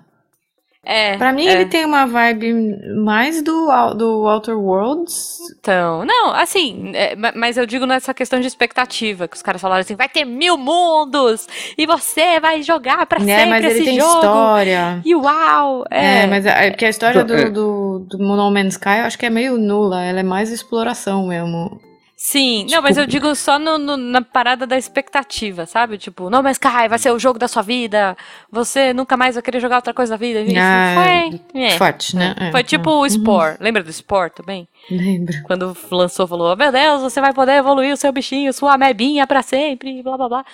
[0.91, 1.19] É.
[1.19, 1.53] Pra mim, é.
[1.53, 2.55] ele tem uma vibe
[2.97, 5.37] mais do, do Outer Worlds.
[5.61, 9.61] Então, não, assim, é, ma- mas eu digo nessa questão de expectativa, que os caras
[9.61, 13.37] falaram assim, vai ter mil mundos e você vai jogar pra né?
[13.41, 14.15] sempre Mas ele esse tem jogo.
[14.15, 15.03] história.
[15.05, 15.85] E uau!
[15.91, 17.51] É, É, mas a, é porque a história do, É.
[17.51, 20.03] do, do No Man's Sky eu acho que é meio nula.
[20.03, 21.79] Ela é mais exploração mesmo.
[22.21, 25.97] Sim, não, mas eu Tipo- digo só no- no- na parada da expectativa, sabe?
[25.97, 28.17] Tipo, No Man's Sky vai ser o jogo da sua vida,
[28.51, 30.41] você nunca mais vai querer jogar outra coisa da vida.
[30.41, 31.41] Isso Ah, foi.
[31.63, 31.79] é.
[31.79, 32.35] Forte, né?
[32.37, 32.93] É, Foi tipo é.
[32.93, 33.57] o Spore.
[33.61, 34.67] Lembra do Spore também?
[34.91, 35.37] Lembro.
[35.45, 39.41] Quando lançou, falou: Meu Deus, você vai poder evoluir o seu bichinho, sua amebinha pra
[39.41, 40.45] sempre, blá blá blá.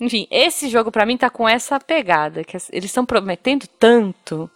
[0.00, 4.50] Enfim, esse jogo pra mim tá com essa pegada, que eles estão prometendo tanto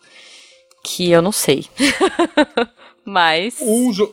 [0.83, 1.65] que eu não sei.
[3.05, 3.59] Mas.
[3.61, 4.13] Um, jo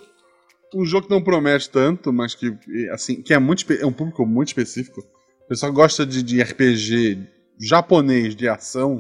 [0.76, 2.56] um jogo que não promete tanto, mas que,
[2.92, 5.02] assim, que é, muito é um público muito específico.
[5.46, 8.98] O pessoal que gosta de, de RPG japonês de ação.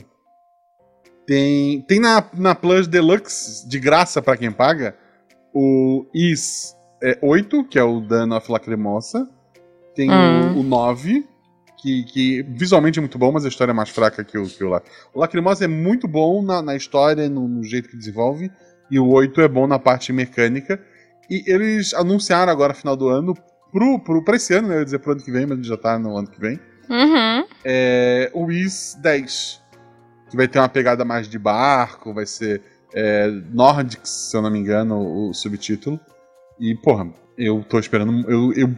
[1.25, 4.95] Tem, tem na, na Plus Deluxe, de graça pra quem paga,
[5.53, 9.29] o Is é, 8, que é o Dano of Lacrimosa.
[9.95, 10.57] Tem Hum.
[10.57, 11.25] o, o 9,
[11.77, 14.63] que, que visualmente é muito bom, mas a história é mais fraca que o, que
[14.63, 14.81] o lá.
[15.13, 18.51] O Lacrimosa é muito bom na, na história, no, no jeito que desenvolve.
[18.89, 20.81] E o 8 é bom na parte mecânica.
[21.29, 23.33] E eles anunciaram agora, final do ano,
[23.71, 24.75] pro, pro, pra esse ano, né?
[24.75, 26.59] Eu ia dizer pro ano que vem, mas já tá no ano que vem.
[26.89, 27.45] Uhum.
[27.63, 29.61] É, o Is 10.
[30.29, 32.61] Que vai ter uma pegada mais de barco, vai ser
[32.93, 35.99] é, Nordics, se eu não me engano, o, o subtítulo.
[36.59, 38.29] E, porra, eu tô esperando.
[38.29, 38.77] Eu, eu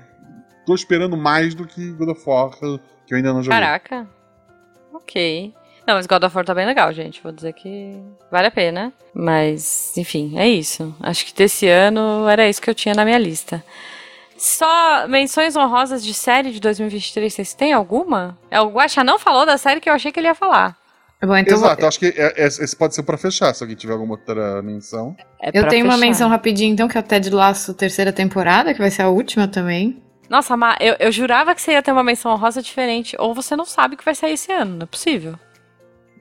[0.65, 3.59] tô esperando mais do que God of War, que eu ainda não joguei.
[3.59, 4.07] Caraca.
[4.93, 5.53] Ok.
[5.87, 7.21] Não, mas God of War tá bem legal, gente.
[7.21, 7.95] Vou dizer que
[8.31, 8.91] vale a pena.
[9.13, 10.95] Mas, enfim, é isso.
[10.99, 13.63] Acho que desse ano era isso que eu tinha na minha lista.
[14.37, 18.37] Só menções honrosas de série de 2023, vocês têm alguma?
[18.51, 20.75] É, O Guaxa não falou da série que eu achei que ele ia falar.
[21.23, 23.75] Bom, então Exato, eu acho que é- é- esse pode ser pra fechar, se alguém
[23.75, 25.15] tiver alguma outra menção.
[25.41, 26.05] É eu tenho uma fechar.
[26.05, 29.47] menção rapidinho, então, que é o Ted Laço, terceira temporada, que vai ser a última
[29.47, 30.03] também.
[30.29, 33.15] Nossa, Má, eu, eu jurava que você ia ter uma menção honrosa diferente.
[33.17, 35.39] Ou você não sabe que vai sair esse ano, não é possível.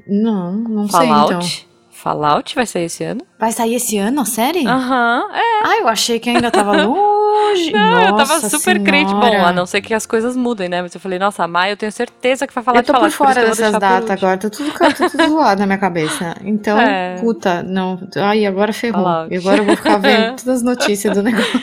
[0.07, 1.44] Não, não Fallout?
[1.46, 1.74] sei, então.
[1.90, 3.22] Fallout vai sair esse ano?
[3.40, 4.66] Vai sair esse ano a série?
[4.66, 5.62] Aham, é.
[5.66, 7.70] Ah, eu achei que ainda tava longe.
[7.72, 9.14] Não, eu tava Nossa super crente.
[9.14, 9.46] Bom, Senhora.
[9.48, 10.82] a não ser que as coisas mudem, né?
[10.82, 12.98] Mas eu falei, nossa, a Maia, eu tenho certeza que vai falar Eu tô de
[12.98, 15.61] por Fallout, fora eu vou dessas deixar por datas agora, tá tudo, tá tudo zoado
[15.61, 16.36] na minha cabeça.
[16.44, 17.16] Então, É.
[17.20, 17.98] puta, não.
[18.16, 19.02] Ai, agora ferrou.
[19.02, 19.32] Fallout.
[19.34, 21.59] E agora eu vou ficar vendo todas as notícias do negócio.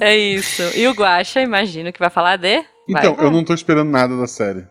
[0.00, 0.62] É isso.
[0.76, 3.26] E o Guaxa, imagino que vai falar de Então, Vai.
[3.26, 4.64] eu não tô esperando nada da série.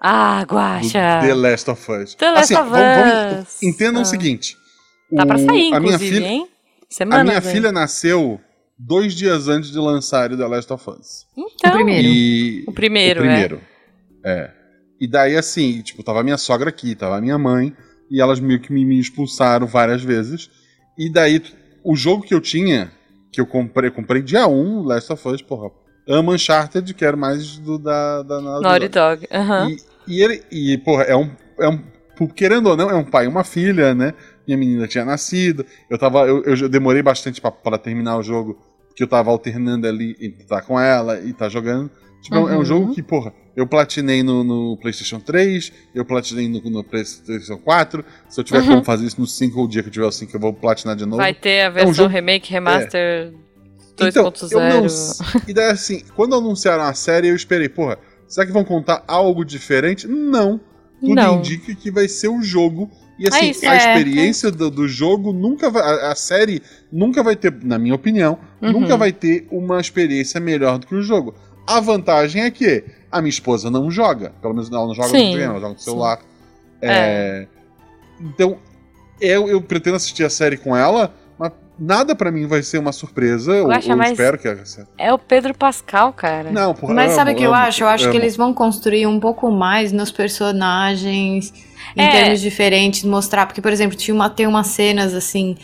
[0.00, 1.20] Ah, Guaxa.
[1.22, 2.14] The Last of Us.
[2.14, 3.62] The Last assim, of vamos- vamos- Us.
[3.62, 4.02] entendam Ah.
[4.02, 4.56] o seguinte.
[5.14, 6.48] Tá pra o- sair, a minha inclusive, filha, hein?
[6.48, 7.24] A Semana.
[7.24, 8.40] minha filha nasceu
[8.78, 11.26] dois dias antes de lançar o The Last of Us.
[11.36, 12.06] Então, O primeiro.
[12.08, 12.64] E...
[12.66, 13.60] o primeiro, o primeiro.
[14.24, 14.50] É.
[15.00, 17.74] E daí, assim, tipo, tava a minha sogra aqui, tava a minha mãe,
[18.10, 20.50] e elas meio que me, me expulsaram várias vezes.
[20.98, 21.42] E daí,
[21.84, 22.90] o jogo que eu tinha,
[23.32, 25.70] que eu comprei, comprei dia 1, Last of Us, porra.
[26.08, 28.40] Amo Uncharted, quero mais do da, da é.
[28.40, 29.20] Naughty Dog.
[29.20, 29.28] Dog.
[29.32, 29.70] aham.
[29.70, 29.76] E,
[30.16, 31.78] e ele, e, porra, é um, é um.
[32.34, 34.14] Querendo ou não, é um pai e uma filha, né?
[34.46, 35.66] Minha menina tinha nascido.
[35.90, 36.20] Eu tava.
[36.26, 40.42] Eu, eu demorei bastante pra, pra terminar o jogo, porque eu tava alternando ali entre
[40.44, 41.90] estar com ela e estar jogando.
[42.22, 42.64] Tipo, é um- é um Uhum.
[42.64, 48.04] jogo que, porra, eu platinei no, no PlayStation 3, eu platinei no, no PlayStation 4.
[48.28, 48.66] Se eu tiver Uhum.
[48.68, 50.52] como fazer isso no 5 ou o dia que eu tiver o 5, eu vou
[50.54, 51.18] platinar de novo.
[51.18, 53.32] Vai ter a versão jogo- remake, remaster
[54.00, 54.52] Então, 2.0.
[54.52, 58.64] eu não E daí, assim, quando anunciaram a série, eu esperei, porra, será que vão
[58.64, 60.06] contar algo diferente?
[60.06, 60.60] Não.
[61.00, 61.38] Tudo Não.
[61.38, 62.90] indica que vai ser o jogo.
[63.18, 63.66] E assim, É isso.
[63.66, 65.82] a É, experiência do, do jogo nunca vai.
[65.82, 68.72] A, a série nunca vai ter, na minha opinião, Uhum.
[68.72, 71.34] nunca vai ter uma experiência melhor do que o jogo.
[71.66, 74.32] A vantagem é que a minha esposa não joga.
[74.42, 76.20] Pelo menos ela não joga Sim, no videogame, ela joga no celular.
[76.82, 77.46] É,
[78.20, 78.58] Então,
[79.20, 81.14] eu, eu pretendo assistir a série com ela,
[81.78, 83.52] nada pra mim vai ser uma surpresa.
[83.52, 84.48] Eu, Guaxa, eu espero que.
[84.98, 86.50] É o Pedro Pascal, cara.
[86.50, 87.82] Não, porra, Mas sabe o amo, que eu amo, acho?
[87.84, 88.20] Eu acho que amo.
[88.24, 91.52] eles vão construir um pouco mais nos personagens
[91.96, 92.10] em É.
[92.10, 93.46] termos diferentes, mostrar.
[93.46, 95.56] Porque, por exemplo, tinha uma, tem umas cenas assim.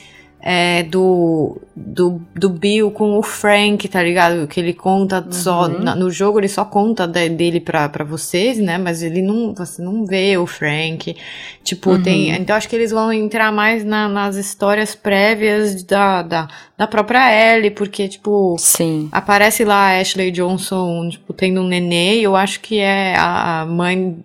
[0.45, 4.49] É, do, do, do Bill com o Frank, tá ligado?
[4.49, 5.69] Que ele conta só.
[5.69, 5.79] Uhum.
[5.79, 8.77] na- no jogo ele só conta de- dele pra, pra vocês, né?
[8.77, 9.55] Mas ele não.
[9.55, 11.17] Você não vê o Frank.
[11.63, 12.03] Tipo, Uhum.
[12.03, 12.31] tem.
[12.31, 17.31] Então acho que eles vão entrar mais na- nas histórias prévias da, da, da própria
[17.57, 18.57] Ellie, porque, tipo.
[18.59, 19.09] Sim.
[19.13, 24.17] Aparece lá a Ashley Johnson, tipo, tendo um nenê, eu acho que é a mãe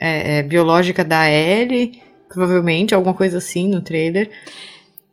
[0.00, 4.30] é, é, biológica da Ellie, provavelmente, alguma coisa assim no trailer.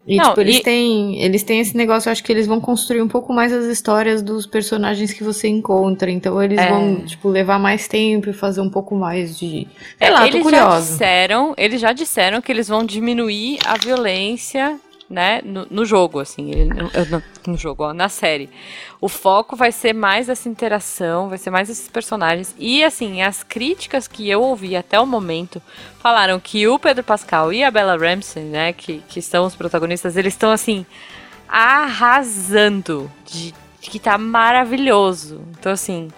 [0.07, 2.61] E, Não, tipo, eles e- têm, eles têm esse negócio, eu acho que eles vão
[2.61, 6.69] construir um pouco mais as histórias dos personagens que você encontra, então eles É.
[6.69, 9.67] vão, tipo, levar mais tempo e fazer um pouco mais de...
[9.97, 10.91] Sei É, lá, tô eles já curiosa.
[10.91, 14.79] disseram, eles já disseram que eles vão diminuir a violência,
[15.09, 16.89] né, no, no jogo, assim, ele- no,
[17.47, 18.49] no- jogo, ó, na série.
[18.99, 22.55] O foco vai ser mais essa interação, vai ser mais esses personagens.
[22.57, 25.61] E assim, as críticas que eu ouvi até o momento
[25.99, 30.17] falaram que o Pedro Pascal e a Bella Ramsey, né, que, que são os protagonistas,
[30.17, 30.85] eles estão assim
[31.47, 35.41] arrasando, de, de que tá maravilhoso.
[35.59, 36.09] Então assim,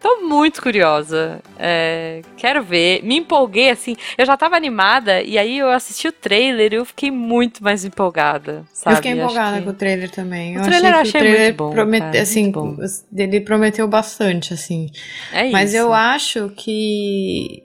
[0.00, 1.40] Tô muito curiosa.
[1.58, 3.02] É, quero ver.
[3.02, 3.96] Me empolguei, assim.
[4.16, 7.84] Eu já tava animada e aí eu assisti o trailer e eu fiquei muito mais
[7.84, 8.64] empolgada.
[8.72, 8.92] Sabe?
[8.92, 10.56] Eu fiquei empolgada que- com o trailer também.
[10.56, 12.76] O Eu trailer eu achei achei o trailer muito bom, promete- cara, assim, bom.
[13.16, 14.88] ele prometeu bastante, assim.
[15.32, 15.78] É Mas isso.
[15.78, 17.64] eu acho que.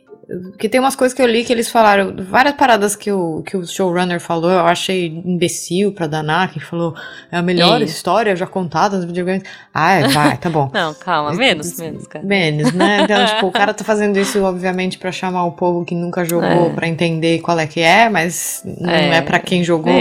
[0.57, 3.57] Que tem umas coisas que eu li que eles falaram, várias paradas que o, que
[3.57, 6.95] o showrunner falou, eu achei imbecil pra danar, que falou,
[7.31, 7.95] é a melhor Isso.
[7.95, 9.43] história já contada nos videogames.
[9.73, 10.69] Ah, é, vai, tá bom.
[10.73, 12.25] Não, calma, menos, menos, cara.
[12.25, 13.01] Menos, né?
[13.03, 16.67] Então, tipo, o cara tá fazendo isso, obviamente, pra chamar o povo que nunca jogou,
[16.67, 16.73] É.
[16.73, 19.93] pra entender qual é que é, mas não é, É, pra quem jogou.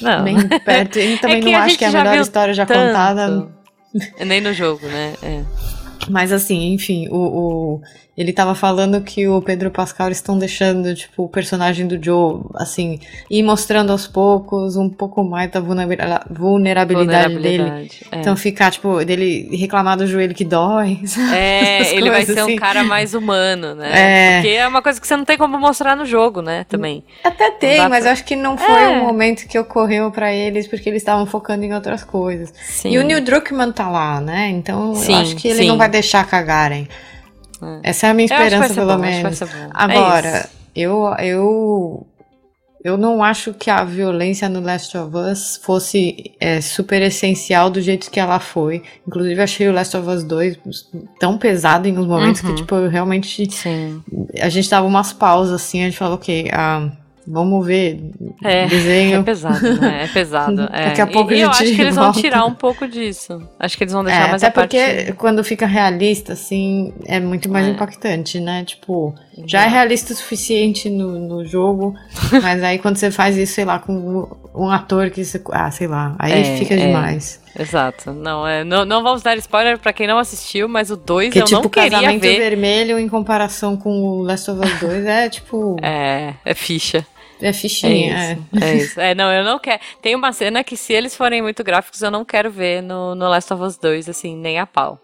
[0.00, 0.98] Não, nem perto.
[0.98, 2.86] E também É não acho que é a melhor história já tanto.
[2.88, 3.48] contada.
[4.24, 5.14] Nem no jogo, né?
[5.22, 5.40] É.
[6.10, 7.82] Mas assim, enfim, o, o-
[8.20, 12.98] ele tava falando que o Pedro Pascal estão deixando, tipo, o personagem do Joe, assim,
[13.30, 17.58] ir mostrando aos poucos um pouco mais da vulnerabila- vulnerabilidade, dele.
[17.58, 18.18] Vulnerabilidade, é.
[18.18, 20.98] Então ficar, tipo, dele reclamar do joelho que dói.
[21.32, 22.54] É, essas ele vai ser assim.
[22.54, 23.90] um cara mais humano, né?
[23.92, 24.34] É.
[24.40, 26.64] Porque é uma coisa que você não tem como mostrar no jogo, né?
[26.68, 27.04] Também.
[27.22, 28.88] Até tem, mas pra- eu acho que não foi É.
[28.88, 32.52] o momento que ocorreu pra eles, porque eles estavam focando em outras coisas.
[32.64, 32.90] Sim.
[32.90, 34.48] E o Neil Druckmann tá lá, né?
[34.50, 35.68] Então Sim, eu acho que ele sim.
[35.68, 36.88] não vai deixar cagarem.
[37.62, 37.90] É.
[37.90, 39.42] Essa é a minha esperança, pelo bom, menos.
[39.42, 40.48] É Agora, isso.
[40.74, 42.06] eu, eu,
[42.84, 47.80] eu não acho que a violência no Last of Us fosse é, super essencial do
[47.80, 48.82] jeito que ela foi.
[49.06, 50.58] Inclusive, achei o Last of Us 2
[51.18, 52.50] tão pesado em uns momentos Uhum.
[52.50, 53.50] que, tipo, eu realmente.
[53.52, 54.02] Sim.
[54.40, 56.90] A gente dava umas pausas assim, a gente falava, ok, ah,
[57.30, 58.00] vamos ver
[58.42, 59.20] É, desenho.
[59.20, 60.04] É pesado, né?
[60.04, 60.68] É pesado.
[60.72, 60.86] é.
[60.86, 62.20] Daqui a pouco e, a eu gente acho que eles vão volta.
[62.20, 63.40] tirar um pouco disso.
[63.58, 64.76] Acho que eles vão É, deixar mais até parte...
[64.76, 67.70] porque quando fica realista, assim, é muito mais É.
[67.70, 68.64] impactante, né?
[68.64, 69.14] Tipo,
[69.46, 71.94] já é realista o suficiente no, no jogo,
[72.42, 75.40] mas aí quando você faz isso, sei lá, com um ator que você.
[75.52, 76.76] Ah, sei lá, aí É, fica é.
[76.78, 77.40] demais.
[77.58, 78.12] Exato.
[78.12, 81.40] Não, é, não, não vamos dar spoiler pra quem não assistiu, mas o 2 Porque,
[81.40, 82.38] eu tipo, não queria Casamento ver.
[82.38, 87.04] Vermelho em comparação com o Last of Us 2 é, tipo, É, é ficha.
[87.40, 88.16] É É fichinha.
[88.16, 89.00] É isso, é isso.
[89.00, 89.80] É, não, eu não quero.
[90.02, 93.28] Tem uma cena que, se eles forem muito gráficos, eu não quero ver no, no
[93.28, 95.00] Last of Us 2, assim, nem a pau.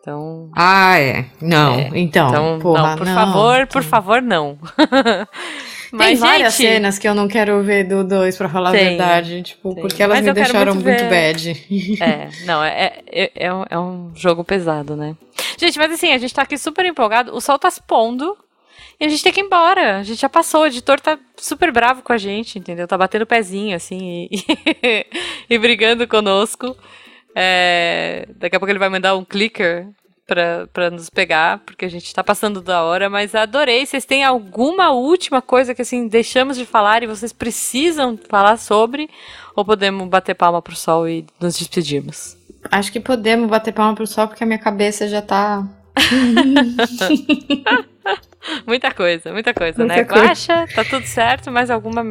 [0.00, 0.48] Então.
[0.56, 1.26] Ah, é.
[1.40, 2.28] Não, É, então.
[2.28, 3.14] Então, porra, não, por não.
[3.14, 4.58] favor, por favor, não.
[5.90, 8.86] Tem Mas, várias gente, cenas que eu não quero ver do 2, pra falar Tem,
[8.86, 9.42] a verdade.
[9.42, 9.82] Tipo, tem.
[9.82, 11.66] porque elas Mas me deixaram muito muito, bad.
[12.02, 15.16] É, não, é, é, é, um, é um jogo pesado, né?
[15.58, 18.36] Gente, mas assim, a gente tá aqui super empolgado, o sol tá se pondo
[19.00, 19.98] e a gente tem que ir embora.
[19.98, 22.88] A gente já passou, o editor tá super bravo com a gente, entendeu?
[22.88, 25.06] Tá batendo pezinho, assim, e,
[25.48, 26.76] e brigando conosco.
[27.34, 29.86] É, daqui a pouco ele vai mandar um clicker
[30.28, 33.86] pra, pra nos pegar, porque a gente tá passando da hora, mas adorei.
[33.86, 39.08] Vocês têm alguma última coisa que, assim, deixamos de falar e vocês precisam falar sobre?
[39.56, 42.36] Ou podemos bater palma pro sol e nos despedirmos?
[42.70, 45.66] Acho que podemos bater palma pro sol, porque a minha cabeça já tá.
[48.66, 50.04] Muita coisa, muita coisa, Muita né?
[50.04, 50.24] coisa.
[50.26, 52.04] Guaxa, tá tudo certo, mais alguma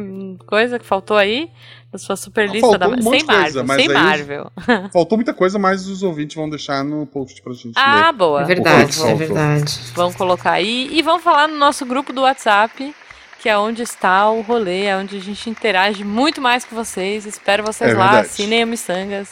[0.46, 1.50] coisa que faltou aí?
[1.90, 4.52] Na sua super lista Faltou da um monte Sem coisa, Marvel, mas sem aí- Marvel.
[4.92, 8.12] Faltou muita coisa, mas os ouvintes vão deixar no post pra gente Ah, ler.
[8.12, 8.42] boa.
[8.42, 9.10] É verdade, Faltou.
[9.10, 9.80] é verdade.
[9.94, 10.88] Vamos colocar aí.
[10.92, 12.94] E vamos falar no nosso grupo do WhatsApp,
[13.40, 17.24] que é onde está o rolê, é onde a gente interage muito mais com vocês.
[17.24, 18.26] Espero vocês É lá, verdade.
[18.26, 19.30] assinem a Missangas.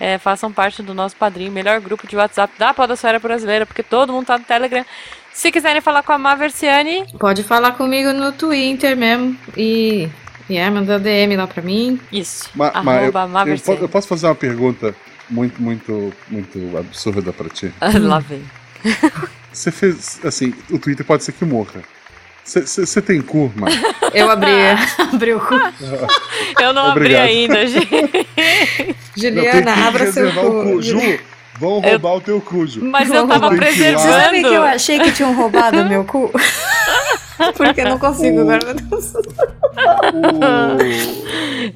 [0.00, 4.12] é, façam parte do nosso padrinho, melhor grupo de WhatsApp da Podosfera Brasileira, porque todo
[4.12, 4.86] mundo tá no Telegram.
[5.32, 9.36] Se quiserem falar com a Maversiane, Pode falar comigo no Twitter mesmo.
[9.56, 10.08] E.
[10.50, 12.00] E é, manda DM lá pra mim.
[12.10, 12.48] isso.
[12.54, 14.94] Ma- ma- eu, arroba eu, eu posso fazer uma pergunta
[15.28, 17.70] muito, muito, muito absurda pra ti?
[18.00, 18.42] Lá vem.
[19.52, 21.82] Você fez, assim, o Twitter pode ser que morra.
[22.44, 23.76] Você tem cu, mano?
[24.14, 24.50] Eu abri,
[25.12, 25.54] abri o cu.
[26.58, 27.26] Eu não abri Obrigado.
[27.26, 28.26] ainda, gente.
[29.14, 30.62] Juliana, abra seu cu.
[30.62, 30.82] cu.
[30.82, 30.98] Ju,
[31.58, 32.84] vão Eu- roubar o teu cu, Ju.
[32.84, 33.54] Mas eu tava lá.
[33.56, 34.64] Você sabe que eu preservando.
[34.66, 36.30] achei que tinham roubado meu cu?
[37.56, 38.58] Porque eu não consigo agora.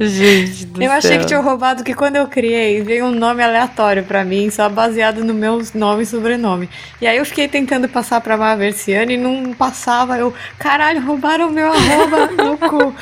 [0.00, 1.20] Gente do Eu achei céu.
[1.20, 5.24] que tinham roubado que quando eu criei, veio um nome aleatório pra mim, só baseado
[5.24, 6.68] no meu nome e sobrenome.
[7.00, 10.16] E aí eu fiquei tentando passar pra Maversiane e não passava.
[10.18, 12.94] Eu, caralho, roubaram o meu arroba no cu.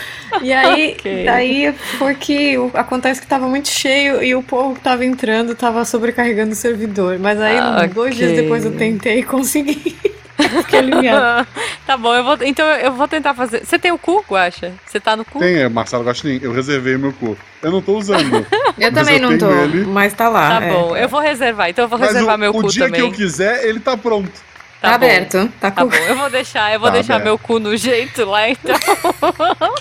[0.43, 1.25] E aí, Ok.
[1.25, 5.85] daí foi que acontece que tava muito cheio e o povo que tava entrando tava
[5.85, 7.19] sobrecarregando o servidor.
[7.19, 8.27] Mas aí, Ah, dois ok.
[8.27, 9.97] dias depois eu tentei e consegui.
[10.41, 11.47] Fiquei aliviada.
[11.87, 13.65] tá bom, eu vou, então eu vou tentar fazer.
[13.65, 14.73] Você tem o cu, Guaxa?
[14.87, 15.39] Você tá no cu?
[15.39, 16.41] Tem, é Marcelo Gostin.
[16.43, 17.37] Eu reservei meu cu.
[17.63, 18.47] Eu não tô usando.
[18.79, 19.85] Eu também eu não tô, ele.
[19.85, 20.59] mas tá lá.
[20.61, 20.73] Tá é.
[20.73, 21.69] bom, eu vou reservar.
[21.69, 23.01] Então eu vou Mas reservar o, meu o cu dia também.
[23.03, 24.33] que eu quiser, ele tá pronto.
[24.81, 24.95] Tá, bom.
[24.95, 25.53] aberto.
[25.61, 27.27] Tá, Tá com bom, eu vou deixar, eu vou Tá deixar aberto.
[27.27, 28.75] meu cu no jeito lá, então.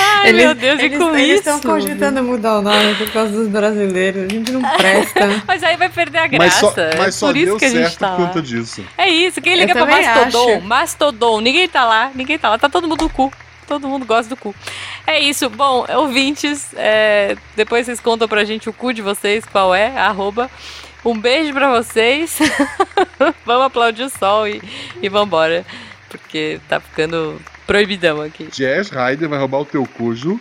[0.00, 1.50] Ai, Eles- meu Deus, e eles, com eles isso?
[1.50, 4.24] estão cogitando mudar o nome por causa dos brasileiros.
[4.24, 5.42] A gente não presta.
[5.46, 6.30] Mas aí vai perder a Mas
[6.60, 6.60] graça.
[6.60, 8.84] só, é mas só por isso deu que a gente certo tá por conta disso.
[8.96, 10.52] É isso, quem Eu liga pra também Mastodon?
[10.56, 10.60] acho.
[10.64, 13.32] Mastodon, ninguém tá lá, ninguém tá lá, tá todo mundo no cu.
[13.66, 14.54] Todo mundo gosta do cu.
[15.06, 15.50] É isso.
[15.50, 20.50] Bom, ouvintes, é, depois vocês contam pra gente o cu de vocês, qual é, arroba.
[21.04, 22.38] Um beijo pra vocês.
[23.46, 24.60] vamos aplaudir o sol e,
[25.00, 25.64] e vambora.
[26.08, 28.48] Porque tá ficando proibidão aqui.
[28.52, 30.40] Jazz Ryder vai roubar o teu cujo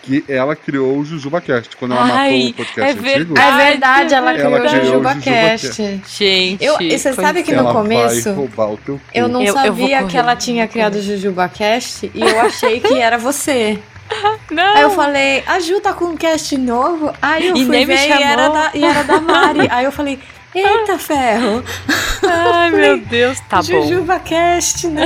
[0.00, 1.76] porque ela criou o JujubaCast.
[1.76, 2.08] Quando ela Ai,
[2.38, 3.60] matou o podcast é antigo, verdade.
[3.60, 6.00] É verdade, ela criou Ela o criou o JujubaCast.
[6.06, 6.64] Gente.
[6.64, 7.54] Eu- e você sabe que é.
[7.56, 9.00] no ela começo- vai roubar o teu cu.
[9.12, 12.80] Eu não Eu- eu sabia correr, que ela tinha criado o JujubaCast e eu achei
[12.80, 13.78] que era você.
[14.50, 14.74] Não.
[14.76, 17.12] Aí eu falei, a Ju tá com um cast novo?
[17.20, 19.68] Aí eu E fui ver e era, da, e era da Mari.
[19.70, 20.18] Aí eu falei,
[20.54, 21.62] eita ferro,
[22.26, 23.62] Ai, meu Deus, tá bom.
[23.62, 25.04] JujubaCast, não.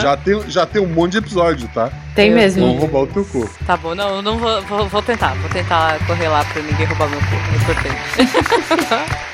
[0.00, 1.90] Já, tem, já tem um monte de episódio, tá?
[2.14, 2.72] Tem Eu- Vão mesmo.
[2.78, 3.50] roubar o teu cu.
[3.66, 5.34] Tá bom, não, eu não vou, vou, vou tentar.
[5.34, 7.26] Vou tentar correr lá pra ninguém roubar meu cu.
[7.52, 9.33] É importante.